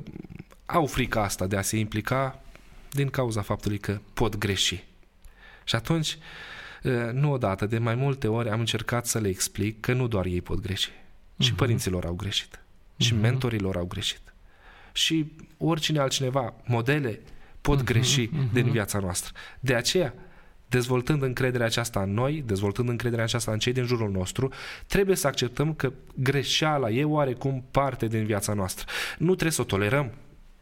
au 0.67 0.87
frica 0.87 1.23
asta 1.23 1.47
de 1.47 1.57
a 1.57 1.63
se 1.63 1.77
implica 1.77 2.43
din 2.91 3.09
cauza 3.09 3.43
faptului 3.43 3.79
că 3.79 4.01
pot 4.15 4.37
greși. 4.37 4.85
Și 5.65 5.75
atunci, 5.75 6.09
uh, 6.09 6.21
nu 7.13 7.33
odată, 7.33 7.67
de 7.67 7.79
mai 7.79 7.95
multe 7.95 8.29
ori 8.29 8.49
am 8.49 8.59
încercat 8.59 9.07
să 9.07 9.19
le 9.19 9.29
explic 9.29 9.81
că 9.81 9.93
nu 9.93 10.07
doar 10.07 10.25
ei 10.25 10.41
pot 10.41 10.61
greși. 10.61 10.91
Uh-huh. 10.91 11.39
Și 11.39 11.49
mhm. 11.49 11.57
părinților 11.57 12.05
au 12.05 12.15
greșit. 12.15 12.57
Uh-huh. 12.57 12.97
Și 12.97 13.13
mhm. 13.13 13.23
mentorilor 13.23 13.77
au 13.77 13.85
greșit. 13.85 14.21
Și 14.93 15.33
oricine 15.59 15.99
altcineva, 15.99 16.55
modele, 16.65 17.21
pot 17.61 17.81
uh-huh, 17.81 17.85
greși 17.85 18.29
uh-huh. 18.29 18.53
din 18.53 18.71
viața 18.71 18.99
noastră. 18.99 19.33
De 19.61 19.75
aceea, 19.75 20.15
dezvoltând 20.67 21.23
încrederea 21.23 21.67
aceasta 21.67 22.03
în 22.03 22.13
noi, 22.13 22.43
dezvoltând 22.47 22.89
încrederea 22.89 23.25
aceasta 23.25 23.53
în 23.53 23.59
cei 23.59 23.73
din 23.73 23.85
jurul 23.85 24.11
nostru, 24.11 24.53
trebuie 24.87 25.17
să 25.17 25.27
acceptăm 25.27 25.75
că 25.75 25.93
greșeala 26.15 26.91
e 26.91 27.05
oarecum 27.05 27.65
parte 27.71 28.07
din 28.07 28.25
viața 28.25 28.53
noastră. 28.53 28.87
Nu 29.19 29.31
trebuie 29.31 29.53
să 29.53 29.61
o 29.61 29.65
tolerăm, 29.65 30.13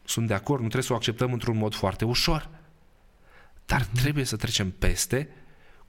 sunt 0.03 0.27
de 0.27 0.33
acord, 0.33 0.61
nu 0.61 0.67
trebuie 0.67 0.83
să 0.83 0.93
o 0.93 0.95
acceptăm 0.95 1.33
într-un 1.33 1.57
mod 1.57 1.73
foarte 1.73 2.05
ușor, 2.05 2.49
dar 3.65 3.81
uh-huh. 3.81 4.01
trebuie 4.01 4.23
să 4.23 4.35
trecem 4.35 4.71
peste 4.79 5.29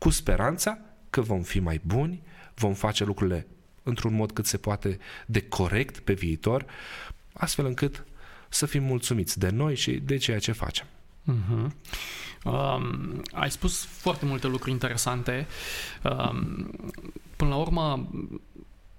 cu 0.01 0.11
speranța 0.11 0.79
că 1.11 1.21
vom 1.21 1.43
fi 1.43 1.61
mai 1.61 1.81
buni, 1.85 2.23
vom 2.55 2.75
face 2.75 3.05
lucrurile 3.05 3.47
într-un 3.83 4.15
mod 4.15 4.33
cât 4.33 4.47
se 4.47 4.57
poate 4.57 4.99
de 5.27 5.43
corect 5.43 5.99
pe 5.99 6.13
viitor, 6.13 6.65
astfel 7.33 7.67
încât 7.67 8.05
să 8.49 8.67
fim 8.67 8.83
mulțumiți 8.83 9.39
de 9.39 9.49
noi 9.51 9.77
și 9.77 9.93
de 9.93 10.17
ceea 10.17 10.39
ce 10.39 10.53
facem. 10.53 10.87
Uh-huh. 11.27 11.71
Um, 12.45 13.23
ai 13.33 13.51
spus 13.51 13.85
foarte 13.85 14.25
multe 14.25 14.47
lucruri 14.47 14.71
interesante. 14.71 15.47
Um, 16.03 16.71
până 17.37 17.51
la 17.51 17.57
urmă, 17.57 18.11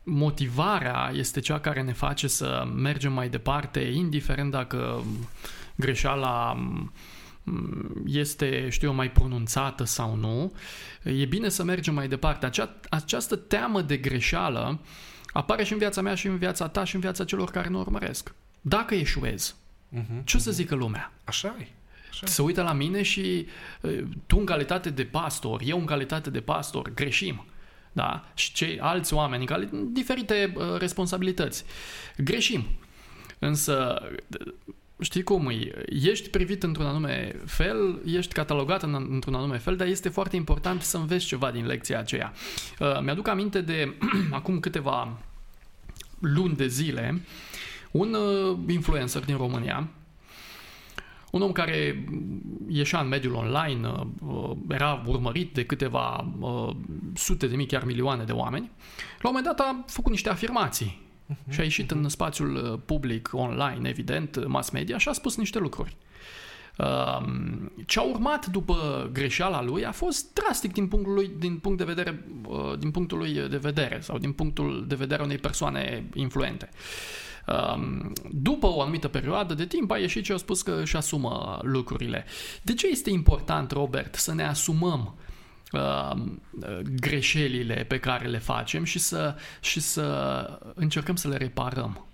motivarea 0.03 1.12
este 1.13 1.39
cea 1.39 1.60
care 1.60 1.81
ne 1.81 1.93
face 1.93 2.27
să 2.27 2.67
mergem 2.75 3.13
mai 3.13 3.29
departe, 3.29 3.79
indiferent 3.79 4.51
dacă 4.51 5.03
greșeala 5.75 6.58
este, 8.05 8.69
știu 8.69 8.88
eu, 8.88 8.93
mai 8.93 9.12
pronunțată 9.12 9.83
sau 9.83 10.15
nu. 10.15 10.53
E 11.03 11.25
bine 11.25 11.50
să 11.50 11.63
mergem 11.63 11.93
mai 11.93 12.07
departe. 12.07 12.45
Acea, 12.45 12.75
această 12.89 13.36
teamă 13.36 13.81
de 13.81 13.98
greșeală 13.98 14.79
apare 15.31 15.63
și 15.63 15.71
în 15.71 15.77
viața 15.77 16.01
mea 16.01 16.15
și 16.15 16.27
în 16.27 16.38
viața 16.38 16.67
ta 16.67 16.83
și 16.83 16.95
în 16.95 17.01
viața 17.01 17.24
celor 17.24 17.51
care 17.51 17.69
nu 17.69 17.79
urmăresc. 17.79 18.33
Dacă 18.62 18.95
eșuez, 18.95 19.55
uh-huh, 19.95 20.24
ce 20.24 20.38
uh-huh. 20.38 20.41
să 20.41 20.51
zică 20.51 20.75
lumea? 20.75 21.13
Așa 21.24 21.55
e. 21.60 21.67
Așa. 22.10 22.27
Se 22.27 22.41
uită 22.41 22.62
la 22.62 22.74
mine 22.74 23.01
și 23.01 23.48
tu 24.25 24.38
în 24.38 24.45
calitate 24.45 24.89
de 24.89 25.03
pastor, 25.03 25.62
eu 25.65 25.79
în 25.79 25.86
calitate 25.86 26.29
de 26.29 26.41
pastor, 26.41 26.93
greșim. 26.93 27.45
Da? 27.91 28.25
Și 28.33 28.53
cei 28.53 28.79
alți 28.79 29.13
oameni 29.13 29.45
în 29.71 29.93
diferite 29.93 30.53
uh, 30.55 30.77
responsabilități. 30.77 31.63
Greșim. 32.17 32.65
Însă, 33.39 34.01
știi 35.01 35.24
cum 35.24 35.50
e? 35.50 35.86
Ești 35.89 36.29
privit 36.29 36.63
într-un 36.63 36.86
anume 36.86 37.36
fel, 37.46 38.01
ești 38.05 38.34
catalogat 38.34 38.84
în, 38.84 39.08
într-un 39.10 39.34
anume 39.34 39.58
fel, 39.58 39.75
dar 39.75 39.88
este 39.88 40.10
foarte 40.10 40.36
important 40.36 40.81
să 40.81 40.98
înveți 40.98 41.25
ceva 41.25 41.51
din 41.51 41.65
lecția 41.65 42.00
aceea. 42.00 42.34
Uh, 42.79 43.00
mi-aduc 43.03 43.27
aminte 43.27 43.62
de 43.62 43.93
acum 44.31 44.60
câteva 44.60 45.17
luni 46.20 46.55
de 46.55 46.67
zile, 46.67 47.22
un 47.91 48.13
uh, 48.13 48.58
influencer 48.67 49.25
din 49.25 49.38
România, 49.38 49.89
un 51.31 51.41
om 51.41 51.51
care 51.51 52.05
ieșea 52.67 53.00
în 53.00 53.08
mediul 53.08 53.34
online, 53.34 53.91
uh, 54.20 54.51
era 54.70 55.03
urmărit 55.05 55.53
de 55.53 55.65
câteva 55.65 56.34
uh, 56.39 56.70
sute 57.13 57.48
de 57.48 57.55
mii, 57.55 57.65
chiar 57.65 57.84
milioane 57.84 58.24
de 58.24 58.31
oameni, 58.31 58.72
la 59.22 59.29
un 59.29 59.36
moment 59.36 59.46
dat 59.46 59.60
a 59.60 59.84
făcut 59.88 60.12
niște 60.12 60.29
afirmații 60.29 61.10
uh-huh, 61.31 61.53
și 61.53 61.59
a 61.59 61.63
ieșit 61.63 61.91
uh-huh. 61.91 61.95
în 61.95 62.09
spațiul 62.09 62.55
uh, 62.55 62.79
public, 62.85 63.29
online, 63.31 63.89
evident, 63.89 64.47
mass 64.47 64.69
media 64.69 64.97
și 64.97 65.09
a 65.09 65.13
spus 65.13 65.38
niște 65.38 65.59
lucruri. 65.59 65.95
Ce 67.85 68.00
a 68.00 68.01
urmat 68.01 68.45
după 68.45 69.09
greșeala 69.13 69.63
lui 69.63 69.85
a 69.85 69.91
fost 69.91 70.33
drastic 70.33 70.73
din 70.73 70.88
punctul, 70.88 71.13
lui, 71.13 71.31
din 71.39 71.57
punct 71.57 71.77
de 71.77 71.83
vedere, 71.83 72.25
din 72.79 72.91
punctul 72.91 73.17
lui 73.17 73.33
de 73.50 73.57
vedere 73.57 74.00
sau 74.01 74.17
din 74.17 74.31
punctul 74.31 74.85
de 74.88 74.95
vedere 74.95 75.23
unei 75.23 75.38
persoane 75.38 76.09
influente. 76.13 76.69
Um, 77.47 78.13
după 78.31 78.67
o 78.67 78.81
anumită 78.81 79.07
perioadă 79.07 79.53
de 79.53 79.65
timp 79.65 79.91
a 79.91 79.97
ieșit 79.97 80.25
și 80.25 80.31
a 80.31 80.38
spus 80.38 80.61
că 80.61 80.79
își 80.81 80.95
asumă 80.95 81.59
lucrurile. 81.61 82.25
De 82.61 82.73
ce 82.73 82.88
este 82.88 83.09
important, 83.09 83.71
Robert, 83.71 84.15
să 84.15 84.33
ne 84.33 84.43
asumăm 84.43 85.00
um, 85.00 85.15
greșelile 86.83 87.83
pe 87.87 87.99
care 87.99 88.27
le 88.27 88.37
facem 88.37 88.83
și 88.83 88.99
să, 88.99 89.35
și 89.59 89.79
să 89.79 90.59
încercăm 90.75 91.15
să 91.15 91.27
le 91.27 91.37
reparăm? 91.37 92.05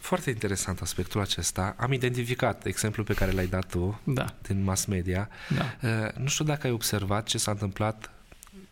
Foarte 0.00 0.30
interesant 0.30 0.80
aspectul 0.80 1.20
acesta. 1.20 1.74
Am 1.78 1.92
identificat 1.92 2.64
exemplul 2.66 3.06
pe 3.06 3.14
care 3.14 3.30
l-ai 3.30 3.46
dat 3.46 3.66
tu 3.66 4.00
da. 4.04 4.24
din 4.42 4.64
mass 4.64 4.84
media. 4.84 5.28
Da. 5.48 5.88
Uh, 5.88 6.12
nu 6.14 6.26
știu 6.26 6.44
dacă 6.44 6.66
ai 6.66 6.72
observat 6.72 7.26
ce 7.26 7.38
s-a 7.38 7.50
întâmplat 7.50 8.10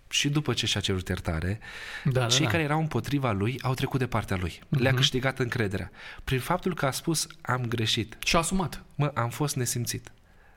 și 0.09 0.29
după 0.29 0.53
ce 0.53 0.67
și-a 0.67 0.81
cerut 0.81 1.09
iertare, 1.09 1.61
da, 2.05 2.27
cei 2.27 2.39
da, 2.39 2.45
da. 2.45 2.51
care 2.51 2.63
erau 2.63 2.81
împotriva 2.81 3.33
lui 3.33 3.59
au 3.63 3.75
trecut 3.75 3.99
de 3.99 4.07
partea 4.07 4.37
lui. 4.37 4.53
Uh-huh. 4.53 4.79
Le-a 4.79 4.95
câștigat 4.95 5.39
încrederea. 5.39 5.91
Prin 6.25 6.41
faptul 6.41 6.75
că 6.75 6.87
a 6.87 6.91
spus, 6.91 7.27
am 7.41 7.67
greșit. 7.67 8.17
Și 8.25 8.37
a 8.37 8.39
asumat. 8.39 8.83
Mă, 8.95 9.11
am 9.15 9.29
fost 9.29 9.57
nesimțit. 9.57 10.11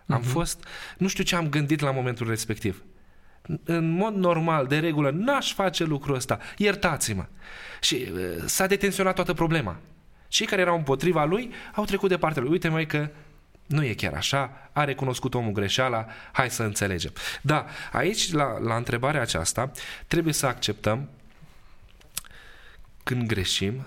Uh-huh. 0.10 0.16
Am 0.16 0.22
mhm. 0.22 0.30
fost, 0.30 0.63
nu 0.98 1.08
știu 1.08 1.24
ce 1.24 1.36
am 1.36 1.50
gândit 1.50 1.80
la 1.80 1.92
momentul 1.92 2.28
respectiv. 2.28 2.84
În 3.63 3.89
mod 3.89 4.13
normal, 4.16 4.68
de 4.68 4.80
regulă, 4.80 5.10
n-aș 5.10 5.54
face 5.54 5.84
lucrul 5.84 6.16
ăsta. 6.16 6.39
Iertați-mă. 6.58 7.25
Și 7.82 8.08
uh, 8.13 8.20
s-a 8.46 8.68
detenționat 8.68 9.16
toată 9.16 9.34
problema. 9.34 9.80
Cei 10.28 10.46
care 10.46 10.62
erau 10.62 10.75
împotriva 10.75 11.25
lui 11.25 11.51
au 11.74 11.86
trecut 11.86 12.10
de 12.10 12.18
partea 12.18 12.42
lui. 12.42 12.51
Uite 12.51 12.68
mai 12.68 12.86
că 12.86 13.10
nu 13.66 13.84
e 13.84 13.94
chiar 13.94 14.13
așa, 14.13 14.70
a 14.72 14.84
recunoscut 14.84 15.34
omul 15.34 15.51
greșeala, 15.51 16.06
hai 16.32 16.50
să 16.50 16.63
înțelegem. 16.63 17.12
Da, 17.42 17.66
aici, 17.92 18.32
la, 18.32 18.58
la 18.60 18.75
întrebarea 18.75 19.22
aceasta, 19.22 19.72
trebuie 20.08 20.34
să 20.34 20.46
acceptăm 20.46 21.10
când 23.04 23.28
greșim 23.28 23.86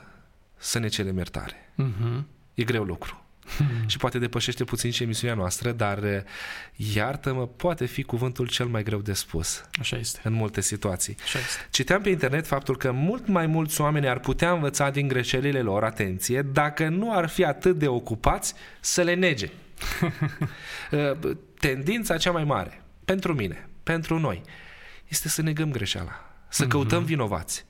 să 0.56 0.78
ne 0.78 0.88
cerem 0.88 1.16
iertare. 1.16 1.72
Uh-huh. 1.82 2.22
E 2.54 2.64
greu 2.64 2.84
lucru. 2.84 3.24
Hmm. 3.56 3.86
Și 3.86 3.96
poate 3.96 4.18
depășește 4.18 4.64
puțin 4.64 4.90
și 4.90 5.02
emisiunea 5.02 5.36
noastră, 5.36 5.72
dar 5.72 6.24
iartă-mă, 6.76 7.46
poate 7.46 7.86
fi 7.86 8.02
cuvântul 8.02 8.48
cel 8.48 8.66
mai 8.66 8.82
greu 8.82 8.98
de 8.98 9.12
spus. 9.12 9.64
Așa 9.80 9.96
este. 9.96 10.20
În 10.22 10.32
multe 10.32 10.60
situații. 10.60 11.16
Așa 11.22 11.38
este. 11.38 11.66
Citeam 11.70 12.02
pe 12.02 12.08
internet 12.08 12.46
faptul 12.46 12.76
că 12.76 12.92
mult 12.92 13.26
mai 13.26 13.46
mulți 13.46 13.80
oameni 13.80 14.08
ar 14.08 14.18
putea 14.18 14.52
învăța 14.52 14.90
din 14.90 15.08
greșelile 15.08 15.62
lor, 15.62 15.84
atenție, 15.84 16.42
dacă 16.42 16.88
nu 16.88 17.16
ar 17.16 17.28
fi 17.28 17.44
atât 17.44 17.78
de 17.78 17.88
ocupați 17.88 18.54
să 18.80 19.02
le 19.02 19.14
nege. 19.14 19.50
Uh, 20.92 21.30
tendința 21.58 22.16
cea 22.16 22.30
mai 22.30 22.44
mare, 22.44 22.82
pentru 23.04 23.34
mine, 23.34 23.68
pentru 23.82 24.18
noi, 24.18 24.42
este 25.08 25.28
să 25.28 25.42
negăm 25.42 25.70
greșeala, 25.70 26.34
să 26.48 26.64
mm-hmm. 26.64 26.68
căutăm 26.68 27.04
vinovați. 27.04 27.64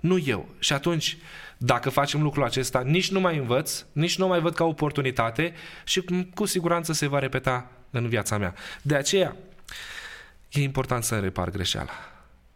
Nu 0.00 0.18
eu. 0.18 0.48
Și 0.58 0.72
atunci, 0.72 1.16
dacă 1.58 1.90
facem 1.90 2.22
lucrul 2.22 2.44
acesta, 2.44 2.80
nici 2.80 3.10
nu 3.10 3.20
mai 3.20 3.36
învăț, 3.36 3.84
nici 3.92 4.18
nu 4.18 4.26
mai 4.26 4.40
văd 4.40 4.54
ca 4.54 4.64
oportunitate 4.64 5.52
și 5.84 6.04
cu 6.34 6.44
siguranță 6.44 6.92
se 6.92 7.06
va 7.06 7.18
repeta 7.18 7.70
în 7.90 8.08
viața 8.08 8.38
mea. 8.38 8.54
De 8.82 8.94
aceea, 8.94 9.36
e 10.48 10.62
important 10.62 11.04
să 11.04 11.18
repar 11.18 11.50
greșeala. 11.50 11.92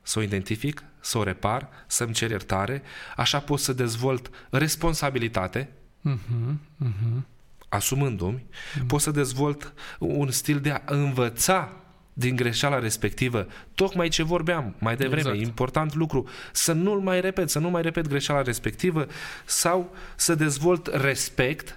Să 0.03 0.19
o 0.19 0.23
identific, 0.23 0.85
să 1.01 1.19
o 1.19 1.23
repar, 1.23 1.69
să-mi 1.87 2.13
cer 2.13 2.31
iertare, 2.31 2.83
așa 3.17 3.41
pot 3.41 3.59
să 3.59 3.73
dezvolt 3.73 4.31
responsabilitate, 4.51 5.69
uh-huh, 6.09 6.55
uh-huh 6.85 7.31
asumându-mi, 7.73 8.45
mm. 8.79 8.87
pot 8.87 9.01
să 9.01 9.11
dezvolt 9.11 9.73
un 9.99 10.31
stil 10.31 10.61
de 10.61 10.71
a 10.71 10.83
învăța 10.87 11.73
din 12.12 12.37
greșeala 12.37 12.78
respectivă, 12.78 13.47
tocmai 13.75 14.09
ce 14.09 14.23
vorbeam 14.23 14.75
mai 14.78 14.97
devreme, 14.97 15.28
exact. 15.28 15.47
important 15.47 15.95
lucru, 15.95 16.28
să 16.52 16.73
nu-l 16.73 17.00
mai 17.00 17.21
repet, 17.21 17.50
să 17.50 17.59
nu 17.59 17.71
mai 17.71 17.83
repet 17.83 18.09
greșeala 18.09 18.42
respectivă 18.42 19.07
sau 19.45 19.95
să 20.16 20.35
dezvolt 20.35 20.87
respect 20.87 21.76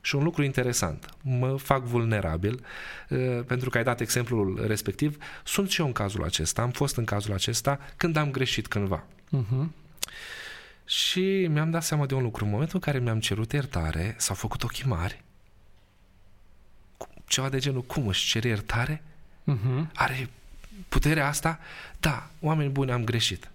și 0.00 0.14
un 0.14 0.22
lucru 0.22 0.42
interesant, 0.42 1.08
mă 1.22 1.56
fac 1.56 1.82
vulnerabil 1.82 2.64
uh, 3.08 3.44
pentru 3.46 3.70
că 3.70 3.78
ai 3.78 3.84
dat 3.84 4.00
exemplul 4.00 4.64
respectiv, 4.66 5.16
sunt 5.44 5.70
și 5.70 5.80
eu 5.80 5.86
în 5.86 5.92
cazul 5.92 6.24
acesta, 6.24 6.62
am 6.62 6.70
fost 6.70 6.96
în 6.96 7.04
cazul 7.04 7.32
acesta 7.32 7.80
când 7.96 8.16
am 8.16 8.30
greșit 8.30 8.66
cândva. 8.66 9.04
Uh-huh. 9.36 9.66
Și 10.84 11.46
mi-am 11.50 11.70
dat 11.70 11.82
seama 11.82 12.06
de 12.06 12.14
un 12.14 12.22
lucru. 12.22 12.44
În 12.44 12.50
momentul 12.50 12.74
în 12.74 12.92
care 12.92 13.04
mi-am 13.04 13.20
cerut 13.20 13.52
iertare, 13.52 14.14
s-au 14.18 14.34
făcut 14.34 14.62
ochii 14.62 14.86
mari 14.86 15.22
ceva 17.32 17.48
de 17.48 17.58
genul, 17.58 17.82
cum 17.82 18.06
își 18.06 18.26
cere 18.26 18.48
iertare? 18.48 19.02
Uh-huh. 19.50 19.86
Are 19.94 20.28
puterea 20.88 21.28
asta? 21.28 21.58
Da, 22.00 22.30
oameni 22.40 22.70
buni, 22.70 22.92
am 22.92 23.04
greșit. 23.04 23.50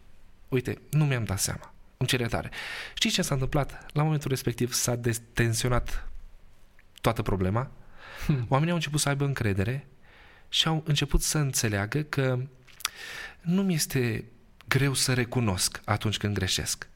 Uite, 0.47 0.81
nu 0.89 1.05
mi-am 1.05 1.23
dat 1.23 1.39
seama. 1.39 1.73
Îmi 1.97 2.09
cere 2.09 2.25
tare. 2.25 2.51
Știi 2.93 3.09
ce 3.09 3.21
s-a 3.21 3.33
întâmplat? 3.33 3.85
La 3.93 4.03
momentul 4.03 4.29
respectiv 4.29 4.73
s-a 4.73 4.95
detensionat 4.95 6.07
toată 7.01 7.21
problema. 7.21 7.71
Hmm. 8.25 8.45
Oamenii 8.47 8.69
au 8.69 8.75
început 8.75 8.99
să 8.99 9.09
aibă 9.09 9.25
încredere 9.25 9.87
și 10.49 10.67
au 10.67 10.83
început 10.85 11.21
să 11.21 11.37
înțeleagă 11.37 12.01
că 12.01 12.39
nu 13.41 13.63
mi 13.63 13.73
este 13.73 14.25
greu 14.67 14.93
să 14.93 15.13
recunosc 15.13 15.81
atunci 15.85 16.17
când 16.17 16.33
greșesc. 16.33 16.87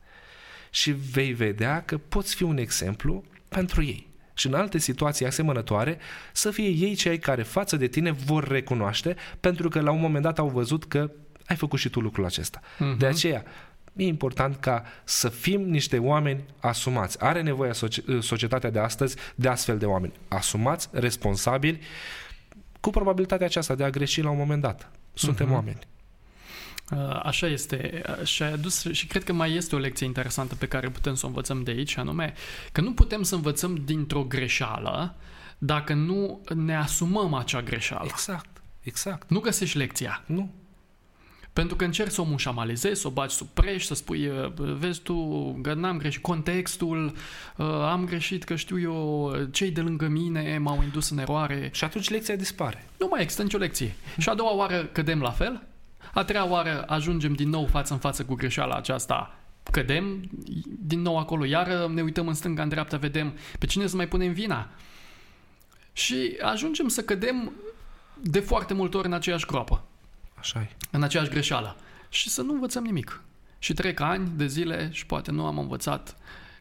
Și 0.69 0.91
vei 0.91 1.33
vedea 1.33 1.83
că 1.83 1.97
poți 1.97 2.35
fi 2.35 2.43
un 2.43 2.57
exemplu 2.57 3.23
pentru 3.49 3.83
ei. 3.83 4.09
Și 4.41 4.47
în 4.47 4.53
alte 4.53 4.77
situații 4.77 5.25
asemănătoare, 5.25 5.97
să 6.31 6.51
fie 6.51 6.67
ei 6.67 6.95
cei 6.95 7.19
care 7.19 7.43
față 7.43 7.77
de 7.77 7.87
tine 7.87 8.11
vor 8.11 8.47
recunoaște, 8.47 9.15
pentru 9.39 9.69
că 9.69 9.81
la 9.81 9.91
un 9.91 9.99
moment 9.99 10.23
dat 10.23 10.39
au 10.39 10.47
văzut 10.47 10.85
că 10.85 11.11
ai 11.45 11.55
făcut 11.55 11.79
și 11.79 11.89
tu 11.89 11.99
lucrul 11.99 12.25
acesta. 12.25 12.59
Uh-huh. 12.59 12.97
De 12.97 13.05
aceea, 13.05 13.43
e 13.95 14.05
important 14.05 14.55
ca 14.55 14.83
să 15.03 15.29
fim 15.29 15.61
niște 15.61 15.97
oameni 15.97 16.43
asumați. 16.59 17.23
Are 17.23 17.41
nevoie 17.41 17.71
societatea 18.19 18.69
de 18.69 18.79
astăzi 18.79 19.15
de 19.35 19.47
astfel 19.47 19.77
de 19.77 19.85
oameni. 19.85 20.13
Asumați, 20.27 20.89
responsabili, 20.91 21.79
cu 22.79 22.89
probabilitatea 22.89 23.45
aceasta 23.45 23.75
de 23.75 23.83
a 23.83 23.89
greși 23.89 24.21
la 24.21 24.29
un 24.29 24.37
moment 24.37 24.61
dat. 24.61 24.91
Suntem 25.13 25.47
uh-huh. 25.47 25.53
oameni. 25.53 25.79
Uh, 26.91 27.19
așa 27.23 27.47
este 27.47 28.01
uh, 28.19 28.25
și 28.25 28.43
ai 28.43 28.51
adus 28.51 28.85
și 28.91 29.07
cred 29.07 29.23
că 29.23 29.33
mai 29.33 29.53
este 29.53 29.75
o 29.75 29.79
lecție 29.79 30.05
interesantă 30.05 30.55
pe 30.55 30.67
care 30.67 30.89
putem 30.89 31.15
să 31.15 31.25
o 31.25 31.27
învățăm 31.27 31.63
de 31.63 31.71
aici, 31.71 31.97
anume 31.97 32.33
că 32.71 32.81
nu 32.81 32.93
putem 32.93 33.23
să 33.23 33.35
învățăm 33.35 33.75
dintr-o 33.75 34.23
greșeală 34.23 35.15
dacă 35.57 35.93
nu 35.93 36.41
ne 36.55 36.75
asumăm 36.75 37.33
acea 37.33 37.61
greșeală. 37.61 38.07
Exact, 38.09 38.61
exact. 38.81 39.29
Nu 39.29 39.39
găsești 39.39 39.77
lecția. 39.77 40.23
Nu. 40.25 40.53
Pentru 41.53 41.75
că 41.75 41.83
încerci 41.83 42.11
să 42.11 42.21
o 42.21 42.23
mușamalizezi, 42.23 43.01
să 43.01 43.07
o 43.07 43.11
bagi 43.11 43.35
sub 43.35 43.47
preș, 43.47 43.85
să 43.85 43.93
spui, 43.93 44.27
uh, 44.27 44.51
vezi 44.55 45.01
tu, 45.01 45.59
că 45.61 45.73
n-am 45.73 45.97
greșit 45.97 46.21
contextul, 46.21 47.13
am 47.89 48.05
greșit 48.05 48.43
că 48.43 48.55
știu 48.55 48.79
eu, 48.79 49.33
cei 49.51 49.71
de 49.71 49.81
lângă 49.81 50.07
mine 50.07 50.57
m-au 50.57 50.83
indus 50.83 51.09
în 51.09 51.17
eroare. 51.17 51.69
Și 51.73 51.83
atunci 51.83 52.09
lecția 52.09 52.35
dispare. 52.35 52.85
Nu 52.99 53.07
mai 53.09 53.21
există 53.21 53.43
nicio 53.43 53.57
lecție. 53.57 53.95
Și 54.17 54.29
a 54.29 54.33
doua 54.33 54.55
oară 54.55 54.85
cădem 54.85 55.21
la 55.21 55.31
fel 55.31 55.69
a 56.13 56.23
treia 56.23 56.45
oară 56.45 56.83
ajungem 56.87 57.33
din 57.33 57.49
nou 57.49 57.65
față 57.65 57.93
în 57.93 57.99
față 57.99 58.25
cu 58.25 58.35
greșeala 58.35 58.75
aceasta, 58.75 59.35
cădem 59.71 60.29
din 60.79 61.01
nou 61.01 61.17
acolo, 61.17 61.45
iar 61.45 61.67
ne 61.85 62.01
uităm 62.01 62.27
în 62.27 62.33
stânga, 62.33 62.63
în 62.63 62.69
dreapta, 62.69 62.97
vedem 62.97 63.33
pe 63.59 63.65
cine 63.65 63.87
să 63.87 63.95
mai 63.95 64.07
punem 64.07 64.33
vina. 64.33 64.69
Și 65.93 66.37
ajungem 66.41 66.87
să 66.87 67.03
cădem 67.03 67.51
de 68.21 68.39
foarte 68.39 68.73
multe 68.73 68.97
ori 68.97 69.07
în 69.07 69.13
aceeași 69.13 69.45
groapă. 69.45 69.83
așa 70.35 70.59
e. 70.59 70.69
În 70.91 71.03
aceeași 71.03 71.29
greșeală. 71.29 71.75
Și 72.09 72.29
să 72.29 72.41
nu 72.41 72.53
învățăm 72.53 72.83
nimic. 72.83 73.23
Și 73.59 73.73
trec 73.73 73.99
ani 73.99 74.31
de 74.35 74.47
zile 74.47 74.89
și 74.91 75.05
poate 75.05 75.31
nu 75.31 75.45
am 75.45 75.57
învățat 75.57 76.15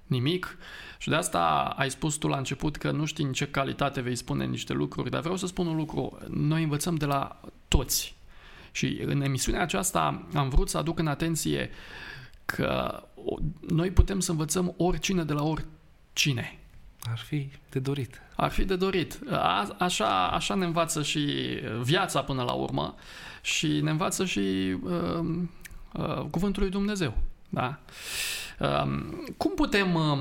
nimic. 0.07 0.57
Și 0.99 1.09
de 1.09 1.14
asta 1.14 1.75
ai 1.76 1.90
spus 1.90 2.14
tu 2.14 2.28
la 2.28 2.37
început 2.37 2.76
că 2.76 2.90
nu 2.90 3.04
știi 3.04 3.25
în 3.25 3.33
ce 3.33 3.47
calitate 3.47 4.00
vei 4.00 4.16
spune 4.16 4.45
niște 4.45 4.73
lucruri, 4.73 5.11
dar 5.11 5.21
vreau 5.21 5.37
să 5.37 5.47
spun 5.47 5.66
un 5.66 5.76
lucru. 5.76 6.19
Noi 6.28 6.62
învățăm 6.62 6.95
de 6.95 7.04
la 7.04 7.40
toți. 7.69 8.16
Și 8.72 9.00
în 9.04 9.22
emisiunea 9.22 9.62
aceasta 9.62 10.26
am 10.35 10.48
vrut 10.48 10.68
să 10.68 10.78
aduc 10.78 10.98
în 10.98 11.06
atenție 11.06 11.70
că 12.44 13.02
noi 13.68 13.90
putem 13.90 14.20
să 14.20 14.30
învățăm 14.30 14.74
oricine 14.76 15.24
de 15.24 15.33
la 15.33 15.42
oricine. 15.42 16.59
Ar 17.11 17.18
fi 17.18 17.50
de 17.70 17.78
dorit. 17.78 18.22
Ar 18.37 18.50
fi 18.50 18.64
de 18.64 18.76
dorit. 18.76 19.18
A, 19.30 19.76
așa, 19.78 20.28
așa 20.28 20.54
ne 20.54 20.64
învață 20.64 21.02
și 21.02 21.20
viața 21.83 22.22
până 22.22 22.42
la 22.42 22.52
urmă 22.52 22.94
și 23.42 23.66
ne 23.66 23.90
învață 23.90 24.24
și 24.24 24.76
uh, 24.83 25.24
uh, 25.92 26.24
Cuvântul 26.30 26.62
lui 26.62 26.70
Dumnezeu. 26.70 27.16
Da? 27.48 27.78
Uh, 28.59 28.98
cum 29.37 29.54
putem 29.54 29.94
uh, 29.94 30.18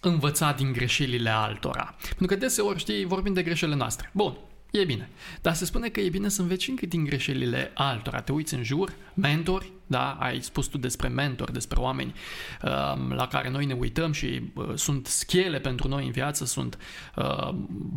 învăța 0.00 0.52
din 0.52 0.72
greșelile 0.72 1.30
altora? 1.30 1.94
Pentru 2.08 2.26
că 2.26 2.36
deseori, 2.36 2.78
știi, 2.78 3.04
vorbim 3.04 3.32
de 3.32 3.42
greșelile 3.42 3.76
noastre. 3.76 4.10
Bun, 4.12 4.36
E 4.70 4.84
bine. 4.84 5.08
Dar 5.42 5.54
se 5.54 5.64
spune 5.64 5.88
că 5.88 6.00
e 6.00 6.08
bine 6.08 6.28
să 6.28 6.42
înveți 6.42 6.70
încă 6.70 6.86
din 6.86 7.04
greșelile 7.04 7.70
altora. 7.74 8.20
Te 8.20 8.32
uiți 8.32 8.54
în 8.54 8.62
jur, 8.62 8.92
mentori, 9.14 9.72
da, 9.86 10.10
ai 10.12 10.40
spus 10.40 10.66
tu 10.66 10.78
despre 10.78 11.08
mentori, 11.08 11.52
despre 11.52 11.80
oameni 11.80 12.14
uh, 12.62 12.70
la 13.08 13.26
care 13.30 13.50
noi 13.50 13.64
ne 13.64 13.72
uităm 13.72 14.12
și 14.12 14.42
uh, 14.54 14.72
sunt 14.74 15.06
schele 15.06 15.58
pentru 15.58 15.88
noi 15.88 16.04
în 16.04 16.10
viață, 16.10 16.44
sunt 16.44 16.78
uh, 17.16 17.48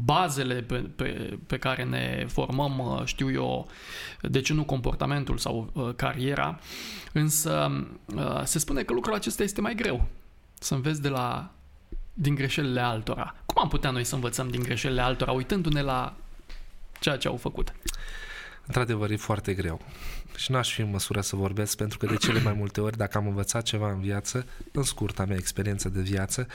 bazele 0.05 0.61
pe, 0.61 0.75
pe, 0.75 1.37
pe 1.47 1.57
care 1.57 1.83
ne 1.83 2.25
formăm, 2.27 2.79
uh, 2.79 3.01
știu 3.05 3.31
eu, 3.31 3.67
de 4.21 4.41
ce 4.41 4.53
nu 4.53 4.63
comportamentul 4.63 5.37
sau 5.37 5.71
uh, 5.73 5.89
cariera. 5.95 6.59
Însă 7.11 7.85
uh, 8.15 8.41
se 8.43 8.59
spune 8.59 8.83
că 8.83 8.93
lucrul 8.93 9.13
acesta 9.13 9.43
este 9.43 9.61
mai 9.61 9.75
greu. 9.75 10.07
Să 10.53 10.73
înveți 10.73 11.01
de 11.01 11.09
la 11.09 11.51
din 12.13 12.35
greșelile 12.35 12.81
altora. 12.81 13.35
Cum 13.45 13.61
am 13.61 13.69
putea 13.69 13.91
noi 13.91 14.03
să 14.03 14.15
învățăm 14.15 14.49
din 14.49 14.61
greșelile 14.61 15.01
altora, 15.01 15.31
uitându-ne 15.31 15.81
la 15.81 16.15
ceea 17.01 17.17
ce 17.17 17.27
au 17.27 17.37
făcut. 17.37 17.73
Într-adevăr, 18.65 19.11
e 19.11 19.15
foarte 19.15 19.53
greu. 19.53 19.81
Și 20.35 20.51
n-aș 20.51 20.73
fi 20.73 20.81
în 20.81 20.89
măsură 20.89 21.21
să 21.21 21.35
vorbesc, 21.35 21.77
pentru 21.77 21.97
că 21.97 22.05
de 22.05 22.15
cele 22.15 22.41
mai 22.41 22.53
multe 22.53 22.81
ori, 22.81 22.97
dacă 22.97 23.17
am 23.17 23.27
învățat 23.27 23.63
ceva 23.63 23.91
în 23.91 24.01
viață, 24.01 24.45
în 24.71 24.83
scurta 24.83 25.25
mea 25.25 25.37
experiență 25.37 25.89
de 25.89 26.01
viață, 26.01 26.47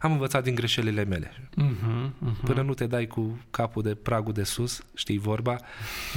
am 0.00 0.12
învățat 0.12 0.42
din 0.42 0.54
greșelile 0.54 1.04
mele. 1.04 1.32
Uh-huh, 1.36 2.10
uh-huh. 2.10 2.44
Până 2.44 2.62
nu 2.62 2.74
te 2.74 2.86
dai 2.86 3.06
cu 3.06 3.38
capul 3.50 3.82
de 3.82 3.94
pragul 3.94 4.32
de 4.32 4.42
sus, 4.42 4.82
știi 4.94 5.18
vorba, 5.18 5.60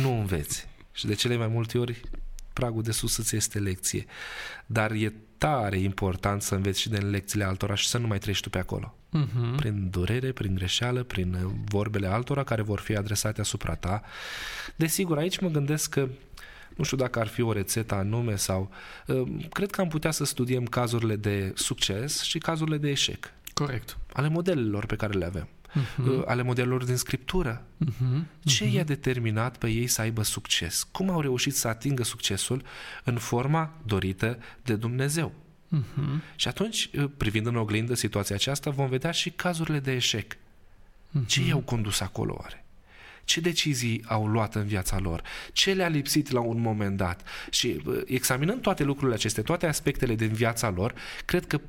nu 0.01 0.19
înveți. 0.19 0.67
Și 0.91 1.05
de 1.05 1.13
cele 1.13 1.35
mai 1.35 1.47
multe 1.47 1.77
ori, 1.77 2.01
pragul 2.53 2.83
de 2.83 2.91
sus 2.91 3.17
îți 3.17 3.35
este 3.35 3.59
lecție. 3.59 4.05
Dar 4.65 4.91
e 4.91 5.13
tare 5.37 5.77
important 5.77 6.41
să 6.41 6.55
înveți 6.55 6.79
și 6.79 6.89
din 6.89 7.09
lecțiile 7.09 7.43
altora 7.43 7.75
și 7.75 7.87
să 7.87 7.97
nu 7.97 8.07
mai 8.07 8.17
treci 8.17 8.39
tu 8.39 8.49
pe 8.49 8.57
acolo. 8.57 8.95
Uh-huh. 9.19 9.55
Prin 9.55 9.89
durere, 9.89 10.31
prin 10.31 10.55
greșeală, 10.55 11.03
prin 11.03 11.33
uh, 11.33 11.51
vorbele 11.65 12.07
altora 12.07 12.43
care 12.43 12.61
vor 12.61 12.79
fi 12.79 12.95
adresate 12.95 13.41
asupra 13.41 13.75
ta. 13.75 14.01
Desigur, 14.75 15.17
aici 15.17 15.39
mă 15.39 15.49
gândesc 15.49 15.89
că 15.89 16.07
nu 16.75 16.83
știu 16.83 16.97
dacă 16.97 17.19
ar 17.19 17.27
fi 17.27 17.41
o 17.41 17.51
rețetă 17.51 17.95
anume 17.95 18.35
sau... 18.35 18.71
Uh, 19.07 19.21
cred 19.49 19.69
că 19.71 19.81
am 19.81 19.87
putea 19.87 20.11
să 20.11 20.25
studiem 20.25 20.65
cazurile 20.65 21.15
de 21.15 21.51
succes 21.55 22.21
și 22.21 22.37
cazurile 22.37 22.77
de 22.77 22.89
eșec. 22.89 23.33
Corect. 23.53 23.97
Ale 24.13 24.27
modelelor 24.27 24.85
pe 24.85 24.95
care 24.95 25.17
le 25.17 25.25
avem. 25.25 25.47
Uh-huh. 25.71 26.25
Ale 26.25 26.41
modelelor 26.41 26.83
din 26.83 26.95
scriptură. 26.95 27.63
Uh-huh. 27.85 28.21
Ce 28.43 28.65
uh-huh. 28.65 28.73
i-a 28.73 28.83
determinat 28.83 29.57
pe 29.57 29.69
ei 29.69 29.87
să 29.87 30.01
aibă 30.01 30.23
succes? 30.23 30.87
Cum 30.91 31.09
au 31.09 31.21
reușit 31.21 31.55
să 31.55 31.67
atingă 31.67 32.03
succesul 32.03 32.63
în 33.03 33.17
forma 33.17 33.73
dorită 33.85 34.37
de 34.63 34.75
Dumnezeu? 34.75 35.33
Uh-huh. 35.77 36.35
Și 36.35 36.47
atunci, 36.47 36.89
uh, 36.97 37.09
privind 37.17 37.45
în 37.45 37.55
oglindă 37.55 37.93
situația 37.93 38.35
aceasta, 38.35 38.69
vom 38.69 38.89
vedea 38.89 39.11
și 39.11 39.29
cazurile 39.29 39.79
de 39.79 39.91
eșec. 39.91 40.33
Uh-huh. 40.33 41.25
Ce 41.27 41.45
i-au 41.45 41.59
condus 41.59 41.99
acolo 41.99 42.35
oare? 42.39 42.65
Ce 43.23 43.39
decizii 43.39 44.03
au 44.07 44.27
luat 44.27 44.55
în 44.55 44.65
viața 44.65 44.99
lor? 44.99 45.21
Ce 45.53 45.73
le-a 45.73 45.87
lipsit 45.87 46.31
la 46.31 46.39
un 46.39 46.61
moment 46.61 46.97
dat? 46.97 47.27
Și 47.49 47.81
uh, 47.85 48.01
examinând 48.05 48.61
toate 48.61 48.83
lucrurile 48.83 49.15
acestea, 49.15 49.43
toate 49.43 49.67
aspectele 49.67 50.15
din 50.15 50.33
viața 50.33 50.69
lor, 50.69 50.93
cred 51.25 51.47
că 51.47 51.61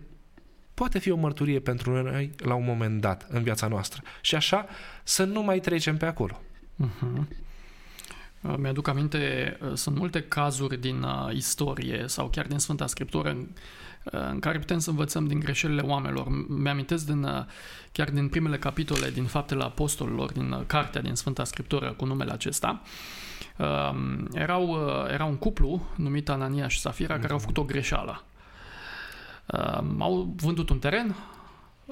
poate 0.74 0.98
fi 0.98 1.10
o 1.10 1.16
mărturie 1.16 1.60
pentru 1.60 2.02
noi 2.02 2.30
la 2.36 2.54
un 2.54 2.64
moment 2.64 3.00
dat 3.00 3.26
în 3.28 3.42
viața 3.42 3.68
noastră. 3.68 4.02
Și 4.20 4.34
așa 4.34 4.66
să 5.02 5.24
nu 5.24 5.42
mai 5.42 5.60
trecem 5.60 5.96
pe 5.96 6.06
acolo. 6.06 6.40
Uh-huh. 6.84 7.26
Mi-aduc 8.56 8.88
aminte, 8.88 9.56
sunt 9.74 9.96
multe 9.96 10.22
cazuri 10.22 10.80
din 10.80 11.06
istorie 11.32 12.04
sau 12.06 12.28
chiar 12.28 12.46
din 12.46 12.58
Sfânta 12.58 12.86
Scriptură 12.86 13.36
în 14.04 14.40
care 14.40 14.58
putem 14.58 14.78
să 14.78 14.90
învățăm 14.90 15.26
din 15.26 15.40
greșelile 15.40 15.80
oamenilor. 15.80 16.26
Mi-amintesc 16.48 17.06
din, 17.06 17.22
uh, 17.22 17.44
chiar 17.92 18.10
din 18.10 18.28
primele 18.28 18.58
capitole 18.58 19.10
din 19.10 19.24
Faptele 19.24 19.62
Apostolilor, 19.62 20.32
din 20.32 20.52
uh, 20.52 20.60
cartea 20.66 21.00
din 21.00 21.14
Sfânta 21.14 21.44
Scriptură 21.44 21.92
cu 21.92 22.04
numele 22.04 22.32
acesta. 22.32 22.82
Um, 23.58 24.28
erau, 24.34 24.68
uh, 24.68 25.12
era 25.12 25.24
un 25.24 25.36
cuplu 25.36 25.86
numit 25.96 26.28
Anania 26.28 26.68
și 26.68 26.80
Safira 26.80 27.18
care 27.18 27.32
au 27.32 27.38
făcut 27.38 27.56
o 27.56 27.64
greșeală. 27.64 28.24
Um, 29.46 30.02
au 30.02 30.34
vândut 30.36 30.70
un 30.70 30.78
teren, 30.78 31.16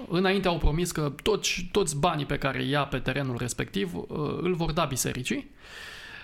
Înainte 0.09 0.49
au 0.49 0.59
promis 0.59 0.91
că 0.93 1.13
toți, 1.23 1.69
toți 1.73 1.99
banii 1.99 2.27
pe 2.27 2.39
care 2.39 2.65
ia 2.65 2.85
pe 2.85 2.99
terenul 2.99 3.37
respectiv 3.39 3.93
îl 4.41 4.55
vor 4.55 4.73
da 4.73 4.85
bisericii 4.85 5.51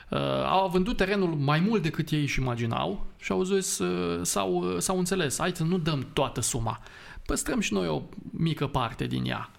Uh, 0.09 0.19
au 0.45 0.69
vândut 0.69 0.97
terenul 0.97 1.35
mai 1.35 1.61
mult 1.61 1.83
decât 1.83 2.11
ei 2.11 2.21
își 2.21 2.41
imaginau 2.41 3.07
și 3.19 3.33
au 3.33 3.43
zis, 3.43 3.79
uh, 3.79 4.21
s-au, 4.23 4.53
uh, 4.53 4.79
s-au 4.79 4.99
înțeles, 4.99 5.39
hai 5.39 5.53
să 5.55 5.65
nu 5.65 5.79
dăm 5.79 6.07
toată 6.13 6.41
suma, 6.41 6.81
păstrăm 7.27 7.61
și 7.61 7.73
noi 7.73 7.89
o 7.89 8.03
mică 8.31 8.67
parte 8.67 9.07
din 9.07 9.25
ea. 9.25 9.51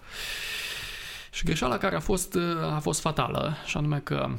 Și 1.30 1.44
greșeala 1.44 1.78
care 1.78 1.96
a 1.96 2.00
fost, 2.00 2.36
a 2.74 2.78
fost 2.78 3.00
fatală, 3.00 3.56
și 3.66 3.76
anume 3.76 3.98
că 3.98 4.30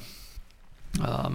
uh, 1.02 1.32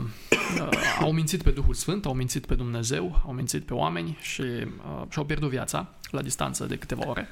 uh, 0.61 0.69
au 1.01 1.13
mințit 1.13 1.43
pe 1.43 1.51
Duhul 1.51 1.75
Sfânt, 1.75 2.07
au 2.07 2.15
mințit 2.15 2.47
pe 2.47 2.55
Dumnezeu, 2.55 3.23
au 3.27 3.33
mințit 3.33 3.65
pe 3.67 3.75
oameni 3.75 4.19
și 4.21 4.41
uh, 4.41 5.03
și-au 5.09 5.25
pierdut 5.25 5.51
viața 5.51 5.89
la 6.11 6.23
distanță 6.23 6.67
de 6.67 6.77
câteva 6.77 7.09
ore. 7.09 7.29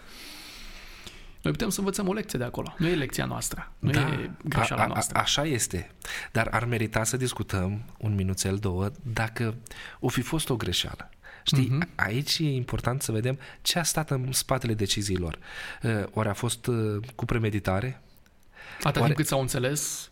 Noi 1.42 1.52
putem 1.52 1.68
să 1.68 1.78
învățăm 1.78 2.08
o 2.08 2.12
lecție 2.12 2.38
de 2.38 2.44
acolo. 2.44 2.74
Nu 2.78 2.86
e 2.86 2.94
lecția 2.94 3.24
noastră. 3.24 3.72
Nu 3.78 3.90
da, 3.90 4.00
e 4.00 4.30
greșeala 4.44 4.82
a, 4.82 4.84
a, 4.84 4.88
noastră. 4.88 5.18
Așa 5.18 5.44
este. 5.44 5.90
Dar 6.32 6.48
ar 6.50 6.64
merita 6.64 7.04
să 7.04 7.16
discutăm 7.16 7.82
un 7.98 8.14
minuțel, 8.14 8.56
două, 8.56 8.90
dacă 9.02 9.54
o 10.00 10.08
fi 10.08 10.20
fost 10.20 10.50
o 10.50 10.56
greșeală 10.56 11.10
Știi, 11.42 11.78
uh-huh. 11.78 11.94
aici 11.96 12.38
e 12.38 12.54
important 12.54 13.02
să 13.02 13.12
vedem 13.12 13.38
ce 13.62 13.78
a 13.78 13.82
stat 13.82 14.10
în 14.10 14.32
spatele 14.32 14.74
deciziilor. 14.74 15.38
Uh, 15.82 16.02
Ori 16.12 16.28
a 16.28 16.32
fost 16.32 16.66
uh, 16.66 17.02
cu 17.14 17.24
premeditare? 17.24 18.00
Atât 18.82 19.02
timp 19.02 19.16
cât 19.16 19.26
s-au 19.26 19.40
înțeles, 19.40 20.10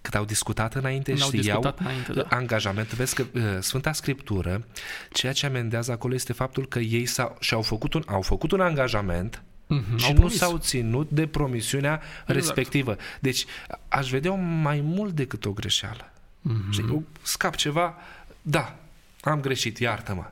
cât 0.00 0.14
au 0.14 0.24
discutat 0.24 0.74
înainte 0.74 1.12
N-au 1.12 1.28
și 1.30 1.36
discutat 1.36 1.80
iau 1.80 1.88
înainte, 1.88 2.12
da. 2.12 2.26
angajament. 2.30 2.94
Vezi 2.94 3.14
că 3.14 3.24
uh, 3.34 3.42
Sfânta 3.60 3.92
Scriptură, 3.92 4.66
ceea 5.12 5.32
ce 5.32 5.46
amendează 5.46 5.92
acolo 5.92 6.14
este 6.14 6.32
faptul 6.32 6.68
că 6.68 6.78
ei 6.78 7.06
s-au, 7.06 7.36
și-au 7.40 7.62
făcut 7.62 7.94
un, 7.94 8.02
au 8.06 8.22
făcut 8.22 8.52
un 8.52 8.60
angajament 8.60 9.42
Mhm, 9.68 9.96
și 9.96 10.04
au 10.06 10.12
nu 10.12 10.18
promis. 10.18 10.36
s-au 10.36 10.56
ținut 10.58 11.10
de 11.10 11.26
promisiunea 11.26 12.02
respectivă. 12.26 12.96
Deci 13.20 13.44
aș 13.88 14.10
vedea 14.10 14.32
mai 14.32 14.80
mult 14.80 15.12
decât 15.14 15.44
o 15.44 15.52
greșeală. 15.52 16.12
Mhm. 16.40 16.70
Și 16.70 16.80
eu 16.88 17.02
scap 17.22 17.54
ceva, 17.56 17.94
da, 18.42 18.76
am 19.20 19.40
greșit, 19.40 19.78
iartă-mă. 19.78 20.30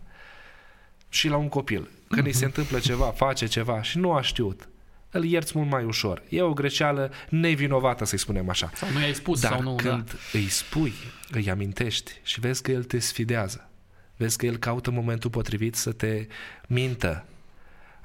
Și 1.08 1.28
la 1.28 1.36
un 1.36 1.48
copil, 1.48 1.88
când 2.08 2.26
îi 2.26 2.32
se 2.32 2.38
Mhm. 2.38 2.46
întâmplă 2.46 2.78
ceva, 2.78 3.06
face 3.06 3.46
ceva 3.46 3.82
și 3.82 3.98
nu 3.98 4.12
a 4.12 4.20
știut, 4.22 4.68
îl 5.10 5.24
ierți 5.24 5.52
mult 5.58 5.70
mai 5.70 5.84
ușor. 5.84 6.22
E 6.28 6.42
o 6.42 6.52
greșeală 6.52 7.12
nevinovată, 7.28 8.04
să-i 8.04 8.18
spunem 8.18 8.48
așa. 8.48 8.70
Sau 8.74 8.90
nu 8.92 9.00
i-ai 9.00 9.14
spus 9.14 9.40
Dar 9.40 9.52
sau 9.52 9.62
nu, 9.62 9.74
când 9.74 10.04
da. 10.10 10.16
îi 10.32 10.48
spui, 10.48 10.92
îi 11.30 11.50
amintești 11.50 12.12
și 12.22 12.40
vezi 12.40 12.62
că 12.62 12.70
el 12.70 12.84
te 12.84 12.98
sfidează, 12.98 13.68
vezi 14.16 14.36
că 14.36 14.46
el 14.46 14.56
caută 14.56 14.90
momentul 14.90 15.30
potrivit 15.30 15.74
să 15.74 15.92
te 15.92 16.26
mintă, 16.68 17.24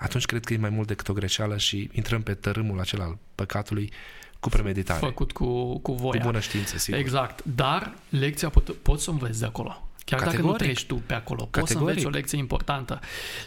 atunci 0.02 0.26
cred 0.26 0.46
că 0.46 0.54
e 0.54 0.58
mai 0.58 0.70
mult 0.70 0.88
decât 0.88 1.10
o 1.10 1.14
greșeală 1.14 1.58
și 1.58 1.90
intrăm 1.92 2.22
pe 2.22 2.34
tărâmul 2.34 2.80
acela 2.80 3.04
al 3.04 3.18
păcatului 3.36 3.92
cu 4.40 4.50
premeditare, 4.50 5.00
Făcut 5.00 5.32
cu, 5.32 5.46
cu 5.46 5.80
cu 5.80 5.94
voia. 5.94 6.22
bună 6.24 6.40
știință, 6.40 6.78
sigur. 6.78 7.00
Exact. 7.00 7.44
Dar 7.44 7.94
lecția 8.10 8.50
pot, 8.50 8.76
poți 8.76 9.04
să 9.04 9.10
o 9.10 9.14
înveți 9.14 9.40
de 9.40 9.46
acolo. 9.46 9.88
Chiar 10.06 10.20
dacă 10.20 10.32
nu 10.32 10.36
Categoric. 10.36 10.64
treci 10.66 10.86
tu 10.86 10.96
pe 10.96 11.14
acolo, 11.14 11.44
poți 11.44 11.54
să 11.54 11.62
Categoric. 11.62 11.88
înveți 11.90 12.06
o 12.06 12.10
lecție 12.10 12.38
importantă. 12.38 13.00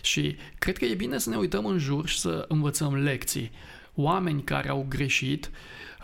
Și 0.02 0.36
cred 0.58 0.78
că 0.78 0.84
e 0.84 0.94
bine 0.94 1.18
să 1.18 1.30
ne 1.30 1.36
uităm 1.36 1.66
în 1.66 1.78
jur 1.78 2.08
și 2.08 2.18
să 2.18 2.44
învățăm 2.48 2.94
lecții. 2.94 3.50
Oameni 3.94 4.42
care 4.42 4.68
au 4.68 4.86
greșit 4.88 5.50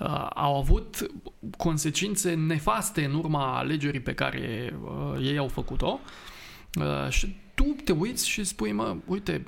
uh, 0.00 0.26
au 0.34 0.56
avut 0.56 1.06
consecințe 1.56 2.34
nefaste 2.34 3.04
în 3.04 3.14
urma 3.14 3.58
alegerii 3.58 4.00
pe 4.00 4.14
care 4.14 4.74
uh, 4.84 5.26
ei 5.26 5.38
au 5.38 5.48
făcut-o 5.48 6.00
uh, 6.80 7.08
și 7.10 7.36
tu 7.54 7.76
te 7.84 7.92
uiți 7.92 8.28
și 8.28 8.44
spui, 8.44 8.72
mă, 8.72 8.96
uite, 9.06 9.46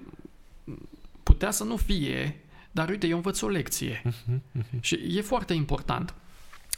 putea 1.23 1.51
să 1.51 1.65
nu 1.65 1.77
fie, 1.77 2.41
dar 2.71 2.89
uite, 2.89 3.07
eu 3.07 3.17
învăț 3.17 3.41
o 3.41 3.49
lecție. 3.49 4.03
Și 4.81 4.95
e 5.09 5.21
foarte 5.21 5.53
important. 5.53 6.15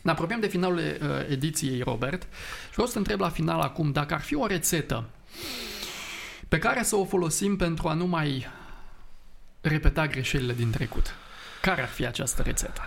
Ne 0.02 0.10
apropiem 0.10 0.40
de 0.40 0.46
finalul 0.46 0.78
uh, 0.78 1.08
ediției, 1.28 1.80
Robert, 1.80 2.22
și 2.64 2.72
vreau 2.72 2.86
să 2.86 2.92
te 2.92 2.98
întreb 2.98 3.20
la 3.20 3.28
final 3.28 3.60
acum 3.60 3.92
dacă 3.92 4.14
ar 4.14 4.20
fi 4.20 4.34
o 4.34 4.46
rețetă 4.46 5.08
pe 6.48 6.58
care 6.58 6.82
să 6.82 6.96
o 6.96 7.04
folosim 7.04 7.56
pentru 7.56 7.88
a 7.88 7.92
nu 7.92 8.06
mai 8.06 8.46
repeta 9.60 10.06
greșelile 10.06 10.52
din 10.52 10.70
trecut. 10.70 11.14
Care 11.60 11.82
ar 11.82 11.88
fi 11.88 12.06
această 12.06 12.42
rețetă? 12.42 12.82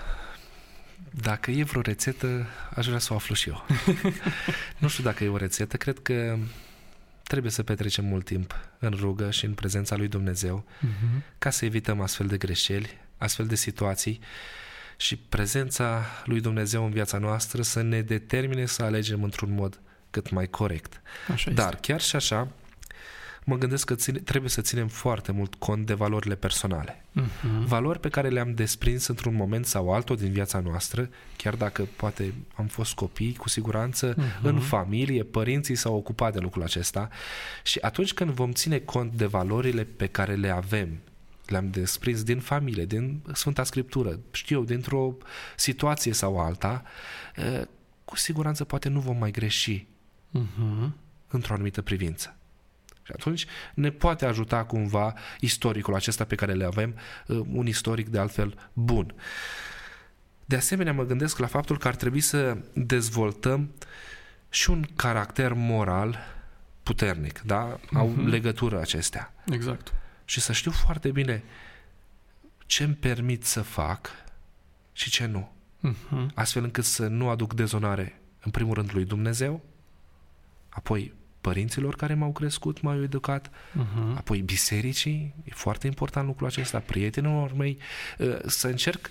Dacă 1.12 1.52
e 1.52 1.64
vreo 1.64 1.82
rețetă, 1.82 2.46
aș 2.76 2.86
vrea 2.86 3.00
să 3.00 3.14
o 3.14 3.16
aflu 3.16 3.36
și 3.36 3.50
eu. 3.50 3.66
nu 4.78 4.88
știu 4.88 5.04
dacă 5.04 5.24
e 5.24 5.30
o 5.30 5.38
rețetă, 5.38 5.78
cred 5.78 6.00
că 6.00 6.38
trebuie 7.28 7.52
să 7.52 7.64
petrecem 7.64 8.06
mult 8.06 8.26
timp 8.26 8.56
în 8.80 8.94
rugă 9.00 9.32
și 9.32 9.46
în 9.46 9.54
prezența 9.54 9.96
lui 9.96 10.08
Dumnezeu 10.08 10.66
Uh-huh. 10.68 11.38
ca 11.38 11.50
să 11.50 11.66
evităm 11.66 12.02
astfel 12.02 12.28
de 12.28 12.38
greșeli, 12.38 12.98
astfel 13.18 13.46
de 13.46 13.56
situații 13.56 14.20
și 14.98 15.16
prezența 15.16 16.06
lui 16.26 16.42
Dumnezeu 16.42 16.86
în 16.86 16.92
viața 16.92 17.18
noastră 17.18 17.62
să 17.62 17.82
ne 17.82 18.02
determine 18.02 18.66
să 18.66 18.84
alegem 18.84 19.24
într-un 19.24 19.54
mod 19.54 19.80
cât 20.10 20.30
mai 20.30 20.48
corect. 20.48 21.02
Așa 21.32 21.52
Dar 21.52 21.76
chiar 21.76 22.02
și 22.02 22.16
așa, 22.16 22.48
mă 23.50 23.58
gândesc 23.58 23.86
că 23.86 23.96
ține, 23.96 24.20
trebuie 24.20 24.50
să 24.50 24.62
ținem 24.62 24.88
foarte 24.88 25.32
mult 25.32 25.56
cont 25.56 25.86
de 25.86 25.94
valorile 25.94 26.36
personale. 26.36 27.06
este. 27.12 27.30
Uh-huh. 27.30 27.66
Valori 27.66 28.00
pe 28.00 28.10
care 28.10 28.30
le-am 28.30 28.54
desprins 28.54 29.08
într-un 29.08 29.36
moment 29.36 29.66
sau 29.66 29.94
altul 29.94 30.16
din 30.18 30.32
viața 30.32 30.60
noastră, 30.60 31.10
chiar 31.38 31.56
dacă 31.56 31.88
poate 31.96 32.34
am 32.56 32.66
fost 32.66 32.94
copii, 32.94 33.36
cu 33.36 33.50
siguranță, 33.50 34.14
Mhm. 34.18 34.46
în 34.46 34.60
familie, 34.60 35.24
părinții 35.24 35.76
s-au 35.76 35.96
ocupat 35.96 36.34
de 36.34 36.40
lucrul 36.40 36.64
acesta 36.64 37.10
și 37.64 37.80
atunci 37.82 38.14
când 38.14 38.30
vom 38.30 38.52
ține 38.52 38.80
cont 38.80 39.12
de 39.14 39.26
valorile 39.26 39.84
pe 39.84 40.08
care 40.08 40.36
le 40.36 40.50
avem, 40.50 40.98
le-am 41.46 41.70
desprins 41.70 42.24
din 42.24 42.40
familie, 42.40 42.86
din 42.86 43.22
Sfânta 43.34 43.64
Scriptură, 43.64 44.20
știu 44.32 44.58
eu, 44.58 44.64
dintr-o 44.64 45.16
situație 45.56 46.14
sau 46.14 46.40
alta, 46.40 46.84
eh, 47.36 47.62
cu 48.06 48.16
siguranță 48.16 48.64
poate 48.64 48.90
nu 48.90 49.00
vom 49.00 49.18
mai 49.18 49.32
greși 49.32 49.86
Uh-huh. 50.34 50.90
într-o 51.28 51.54
anumită 51.54 51.82
privință. 51.82 52.37
Și 53.08 53.14
atunci 53.16 53.46
ne 53.74 53.90
poate 53.90 54.26
ajuta 54.26 54.64
cumva 54.66 55.14
istoricul 55.40 55.96
acesta 55.96 56.24
pe 56.26 56.36
care 56.36 56.54
le 56.54 56.66
avem, 56.66 56.96
uh, 57.28 57.40
un 57.52 57.68
istoric 57.68 58.10
de 58.10 58.20
altfel 58.20 58.70
bun. 58.74 59.14
De 60.46 60.56
asemenea, 60.56 60.94
mă 60.94 61.04
gândesc 61.04 61.38
la 61.38 61.48
faptul 61.48 61.78
că 61.78 61.88
ar 61.88 61.96
trebui 61.96 62.20
să 62.20 62.58
dezvoltăm 62.74 63.72
și 64.50 64.70
un 64.70 64.86
caracter 64.96 65.54
moral 65.54 66.18
puternic, 66.84 67.42
da? 67.42 67.80
Au 67.94 68.08
Mhm. 68.08 68.28
legătură 68.28 68.80
acestea. 68.80 69.34
Exact. 69.52 69.94
Și 70.26 70.40
să 70.40 70.52
știu 70.54 70.72
foarte 70.72 71.12
bine 71.12 71.44
ce 72.66 72.84
îmi 72.84 72.94
permit 72.94 73.44
să 73.46 73.62
fac 73.62 74.10
și 74.94 75.10
ce 75.10 75.26
nu. 75.26 75.52
Uh-huh. 75.88 76.34
Astfel 76.34 76.64
încât 76.64 76.84
să 76.84 77.08
nu 77.08 77.30
aduc 77.30 77.54
dezonare, 77.54 78.22
în 78.42 78.52
primul 78.52 78.74
rând, 78.74 78.90
lui 78.94 79.06
Dumnezeu, 79.06 79.64
apoi 80.70 81.14
părinților 81.48 81.96
care 81.96 82.14
m-au 82.14 82.32
crescut, 82.32 82.82
m-au 82.82 83.04
educat, 83.04 83.50
Uh-huh. 83.50 84.16
apoi 84.16 84.42
bisericii, 84.42 85.36
e 85.44 85.52
foarte 85.54 85.88
important 85.88 86.28
lucrul 86.28 86.48
acesta, 86.48 86.80
prietenilor 86.80 87.54
mei, 87.54 87.78
uh, 88.18 88.38
să 88.46 88.68
încerc 88.68 89.10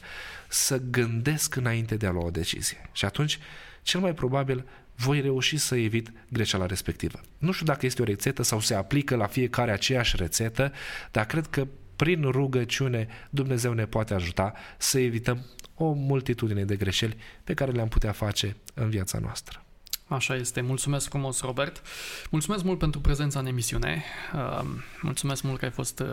să 0.48 0.80
gândesc 0.90 1.56
înainte 1.56 1.96
de 1.96 2.06
a 2.06 2.10
lua 2.10 2.24
o 2.24 2.30
decizie. 2.30 2.88
Și 2.92 3.04
atunci, 3.04 3.38
cel 3.82 4.00
mai 4.00 4.14
probabil, 4.14 4.64
voi 4.94 5.20
reuși 5.20 5.56
să 5.56 5.76
evit 5.76 6.12
greșeala 6.28 6.66
respectivă. 6.66 7.20
Nu 7.38 7.52
știu 7.52 7.66
dacă 7.66 7.86
este 7.86 8.02
o 8.02 8.04
rețetă 8.04 8.42
sau 8.42 8.60
se 8.60 8.74
aplică 8.74 9.16
la 9.16 9.26
fiecare 9.26 9.72
aceeași 9.72 10.16
rețetă, 10.16 10.72
dar 11.10 11.26
cred 11.26 11.46
că 11.46 11.66
prin 11.96 12.22
rugăciune 12.22 13.08
Dumnezeu 13.30 13.72
ne 13.72 13.86
poate 13.86 14.14
ajuta 14.14 14.52
să 14.78 14.98
evităm 14.98 15.46
o 15.74 15.92
multitudine 15.92 16.64
de 16.64 16.76
greșeli 16.76 17.16
pe 17.44 17.54
care 17.54 17.70
le-am 17.72 17.88
putea 17.88 18.12
face 18.12 18.56
în 18.74 18.88
viața 18.88 19.18
noastră. 19.18 19.65
Așa 20.08 20.34
este. 20.34 20.60
Mulțumesc 20.60 21.08
frumos, 21.08 21.40
Robert. 21.40 21.82
Mulțumesc 22.30 22.64
mult 22.64 22.78
pentru 22.78 23.00
prezența 23.00 23.38
în 23.38 23.46
emisiune. 23.46 24.04
Uh, 24.34 24.60
Mulțumesc 25.02 25.42
mult 25.42 25.58
că 25.58 25.64
ai 25.64 25.70
fost 25.70 26.00
uh, 26.00 26.06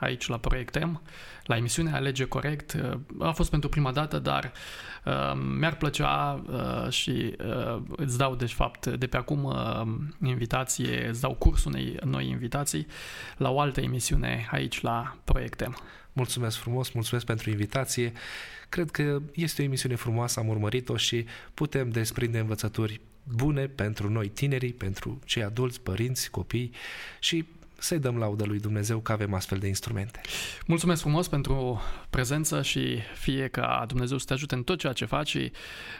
aici 0.00 0.26
la 0.26 0.38
Proiectem, 0.38 1.02
la 1.44 1.56
emisiunea 1.56 1.94
Alege 1.94 2.24
Corect. 2.24 2.72
Uh, 3.18 3.26
A 3.26 3.32
fost 3.32 3.50
pentru 3.50 3.68
prima 3.68 3.92
dată, 3.92 4.18
dar 4.18 4.52
uh, 5.04 5.32
mi-ar 5.58 5.76
plăcea 5.76 6.42
uh, 6.46 6.90
și 6.90 7.36
uh, 7.46 7.82
îți 7.96 8.18
dau, 8.18 8.34
de 8.34 8.46
fapt, 8.46 8.86
de 8.86 9.06
pe 9.06 9.16
acum 9.16 9.44
uh, 9.44 9.82
invitație, 10.28 11.08
îți 11.08 11.20
dau 11.20 11.34
cursul 11.34 11.72
unei 11.74 11.96
noi 12.04 12.28
invitații 12.28 12.86
la 13.36 13.50
o 13.50 13.60
altă 13.60 13.80
emisiune 13.80 14.48
aici 14.50 14.80
la 14.80 15.16
Proiectem. 15.24 15.76
Mulțumesc 16.12 16.56
frumos, 16.56 16.90
mulțumesc 16.90 17.26
pentru 17.26 17.50
invitație. 17.50 18.12
Cred 18.68 18.90
că 18.90 19.18
este 19.34 19.62
o 19.62 19.64
emisiune 19.64 19.94
frumoasă, 19.94 20.40
am 20.40 20.48
urmărit-o 20.48 20.96
și 20.96 21.24
putem 21.54 21.90
desprinde 21.90 22.38
învățături 22.38 23.00
bune 23.34 23.66
pentru 23.66 24.10
noi 24.10 24.28
tinerii, 24.28 24.72
pentru 24.72 25.20
cei 25.24 25.42
adulți, 25.42 25.80
părinți, 25.80 26.30
copii 26.30 26.70
și 27.20 27.44
să-i 27.78 27.98
dăm 27.98 28.18
laudă 28.18 28.44
lui 28.44 28.58
Dumnezeu 28.58 28.98
că 28.98 29.12
avem 29.12 29.34
astfel 29.34 29.58
de 29.58 29.66
instrumente. 29.66 30.20
Mulțumesc 30.66 31.00
frumos 31.00 31.28
pentru 31.28 31.82
prezență 32.10 32.62
și 32.62 32.98
fie 33.14 33.48
ca 33.48 33.84
Dumnezeu 33.88 34.18
să 34.18 34.24
te 34.26 34.32
ajute 34.32 34.54
în 34.54 34.62
tot 34.62 34.78
ceea 34.78 34.92
ce 34.92 35.04
faci 35.04 35.28
și 35.28 35.52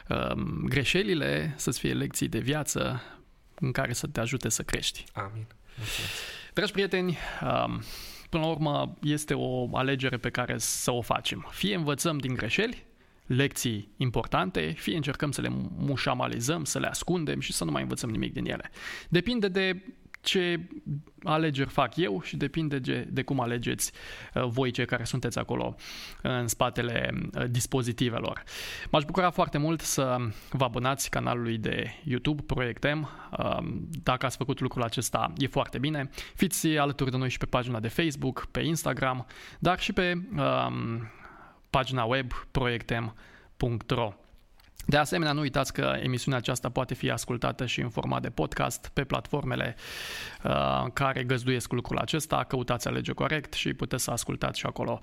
um, 0.09 0.61
greșelile 0.65 1.53
să-ți 1.57 1.79
fie 1.79 1.93
lecții 1.93 2.27
de 2.27 2.39
viață 2.39 3.01
în 3.55 3.71
care 3.71 3.93
să 3.93 4.07
te 4.07 4.19
ajute 4.19 4.49
să 4.49 4.63
crești. 4.63 5.03
Amin. 5.13 5.47
Mulțumesc. 5.77 6.11
Dragi 6.53 6.71
prieteni, 6.71 7.17
um, 7.41 7.81
până 8.29 8.43
la 8.43 8.49
urmă 8.49 8.97
este 9.01 9.33
o 9.33 9.77
alegere 9.77 10.17
pe 10.17 10.29
care 10.29 10.57
să 10.57 10.91
o 10.91 11.01
facem. 11.01 11.47
Fie 11.51 11.75
învățăm 11.75 12.17
din 12.17 12.33
greșeli, 12.33 12.85
lecții 13.27 13.89
importante, 13.97 14.73
fie 14.77 14.95
încercăm 14.95 15.31
să 15.31 15.41
le 15.41 15.49
mușamalizăm, 15.77 16.63
să 16.63 16.79
le 16.79 16.87
ascundem 16.87 17.39
și 17.39 17.53
să 17.53 17.63
nu 17.63 17.71
mai 17.71 17.81
învățăm 17.81 18.09
nimic 18.09 18.33
din 18.33 18.45
ele. 18.45 18.71
Depinde 19.09 19.47
de 19.47 19.83
ce 20.21 20.59
alegeri 21.23 21.69
fac 21.69 21.95
eu 21.95 22.21
și 22.21 22.37
depinde 22.37 22.79
de, 22.79 23.07
de 23.11 23.23
cum 23.23 23.39
alegeți 23.39 23.91
uh, 24.33 24.43
voi 24.43 24.71
cei 24.71 24.85
care 24.85 25.03
sunteți 25.03 25.37
acolo 25.37 25.75
în 26.21 26.47
spatele 26.47 27.09
uh, 27.13 27.43
dispozitivelor. 27.49 28.43
M-aș 28.89 29.03
bucura 29.03 29.29
foarte 29.29 29.57
mult 29.57 29.81
să 29.81 30.17
vă 30.49 30.63
abonați 30.63 31.09
canalului 31.09 31.57
de 31.57 31.93
YouTube 32.03 32.41
Proiectem. 32.41 33.09
Um, 33.37 33.89
Dacă 34.03 34.25
ați 34.25 34.37
făcut 34.37 34.59
lucrul 34.59 34.83
acesta, 34.83 35.33
e 35.37 35.47
foarte 35.47 35.77
bine. 35.77 36.09
Fiți 36.35 36.67
alături 36.67 37.11
de 37.11 37.17
noi 37.17 37.29
și 37.29 37.37
pe 37.37 37.45
pagina 37.45 37.79
de 37.79 37.87
Facebook, 37.87 38.45
pe 38.51 38.59
Instagram, 38.59 39.25
dar 39.59 39.79
și 39.79 39.93
pe 39.93 40.13
um, 40.37 41.09
pagina 41.69 42.03
web 42.03 42.31
proiectem.ro. 42.51 44.13
De 44.89 44.97
asemenea, 44.97 45.33
nu 45.33 45.39
uitați 45.39 45.73
că 45.73 45.95
emisiunea 46.01 46.39
aceasta 46.39 46.69
poate 46.69 46.93
fi 46.93 47.09
ascultată 47.09 47.65
și 47.65 47.81
în 47.81 47.89
format 47.89 48.21
de 48.21 48.29
podcast 48.29 48.89
pe 48.93 49.03
platformele 49.03 49.75
uh, 50.43 50.85
care 50.93 51.23
găzduiesc 51.23 51.71
lucrul 51.71 51.97
acesta. 51.97 52.43
Căutați 52.43 52.87
Alege 52.87 53.11
Corect 53.11 53.53
și 53.53 53.73
puteți 53.73 54.03
să 54.03 54.11
ascultați 54.11 54.59
și 54.59 54.65
acolo 54.65 54.99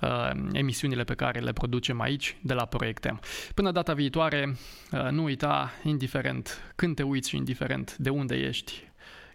uh, 0.00 0.30
emisiunile 0.52 1.04
pe 1.04 1.14
care 1.14 1.40
le 1.40 1.52
producem 1.52 2.00
aici 2.00 2.36
de 2.42 2.54
la 2.54 2.64
Proiectem. 2.64 3.20
Până 3.54 3.70
data 3.70 3.92
viitoare, 3.94 4.56
uh, 4.92 5.08
nu 5.10 5.22
uita, 5.22 5.70
indiferent 5.82 6.72
când 6.76 6.94
te 6.94 7.02
uiți 7.02 7.28
și 7.28 7.36
indiferent 7.36 7.96
de 7.96 8.10
unde 8.10 8.34
ești, 8.34 8.90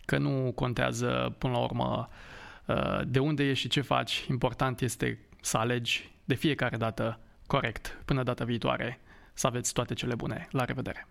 că 0.05 0.17
nu 0.17 0.51
contează 0.55 1.35
până 1.37 1.53
la 1.53 1.59
urmă 1.59 2.09
uh, 2.65 2.99
de 3.05 3.19
unde 3.19 3.43
ești 3.43 3.61
și 3.61 3.67
ce 3.67 3.81
faci. 3.81 4.25
Important 4.29 4.81
este 4.81 5.19
să 5.41 5.57
alegi 5.57 6.12
de 6.25 6.33
fiecare 6.33 6.77
dată 6.77 7.19
corect. 7.47 8.01
Până 8.05 8.23
data 8.23 8.43
viitoare, 8.43 8.99
să 9.33 9.47
aveți 9.47 9.73
toate 9.73 9.93
cele 9.93 10.15
bune. 10.15 10.47
La 10.51 10.65
revedere! 10.65 11.07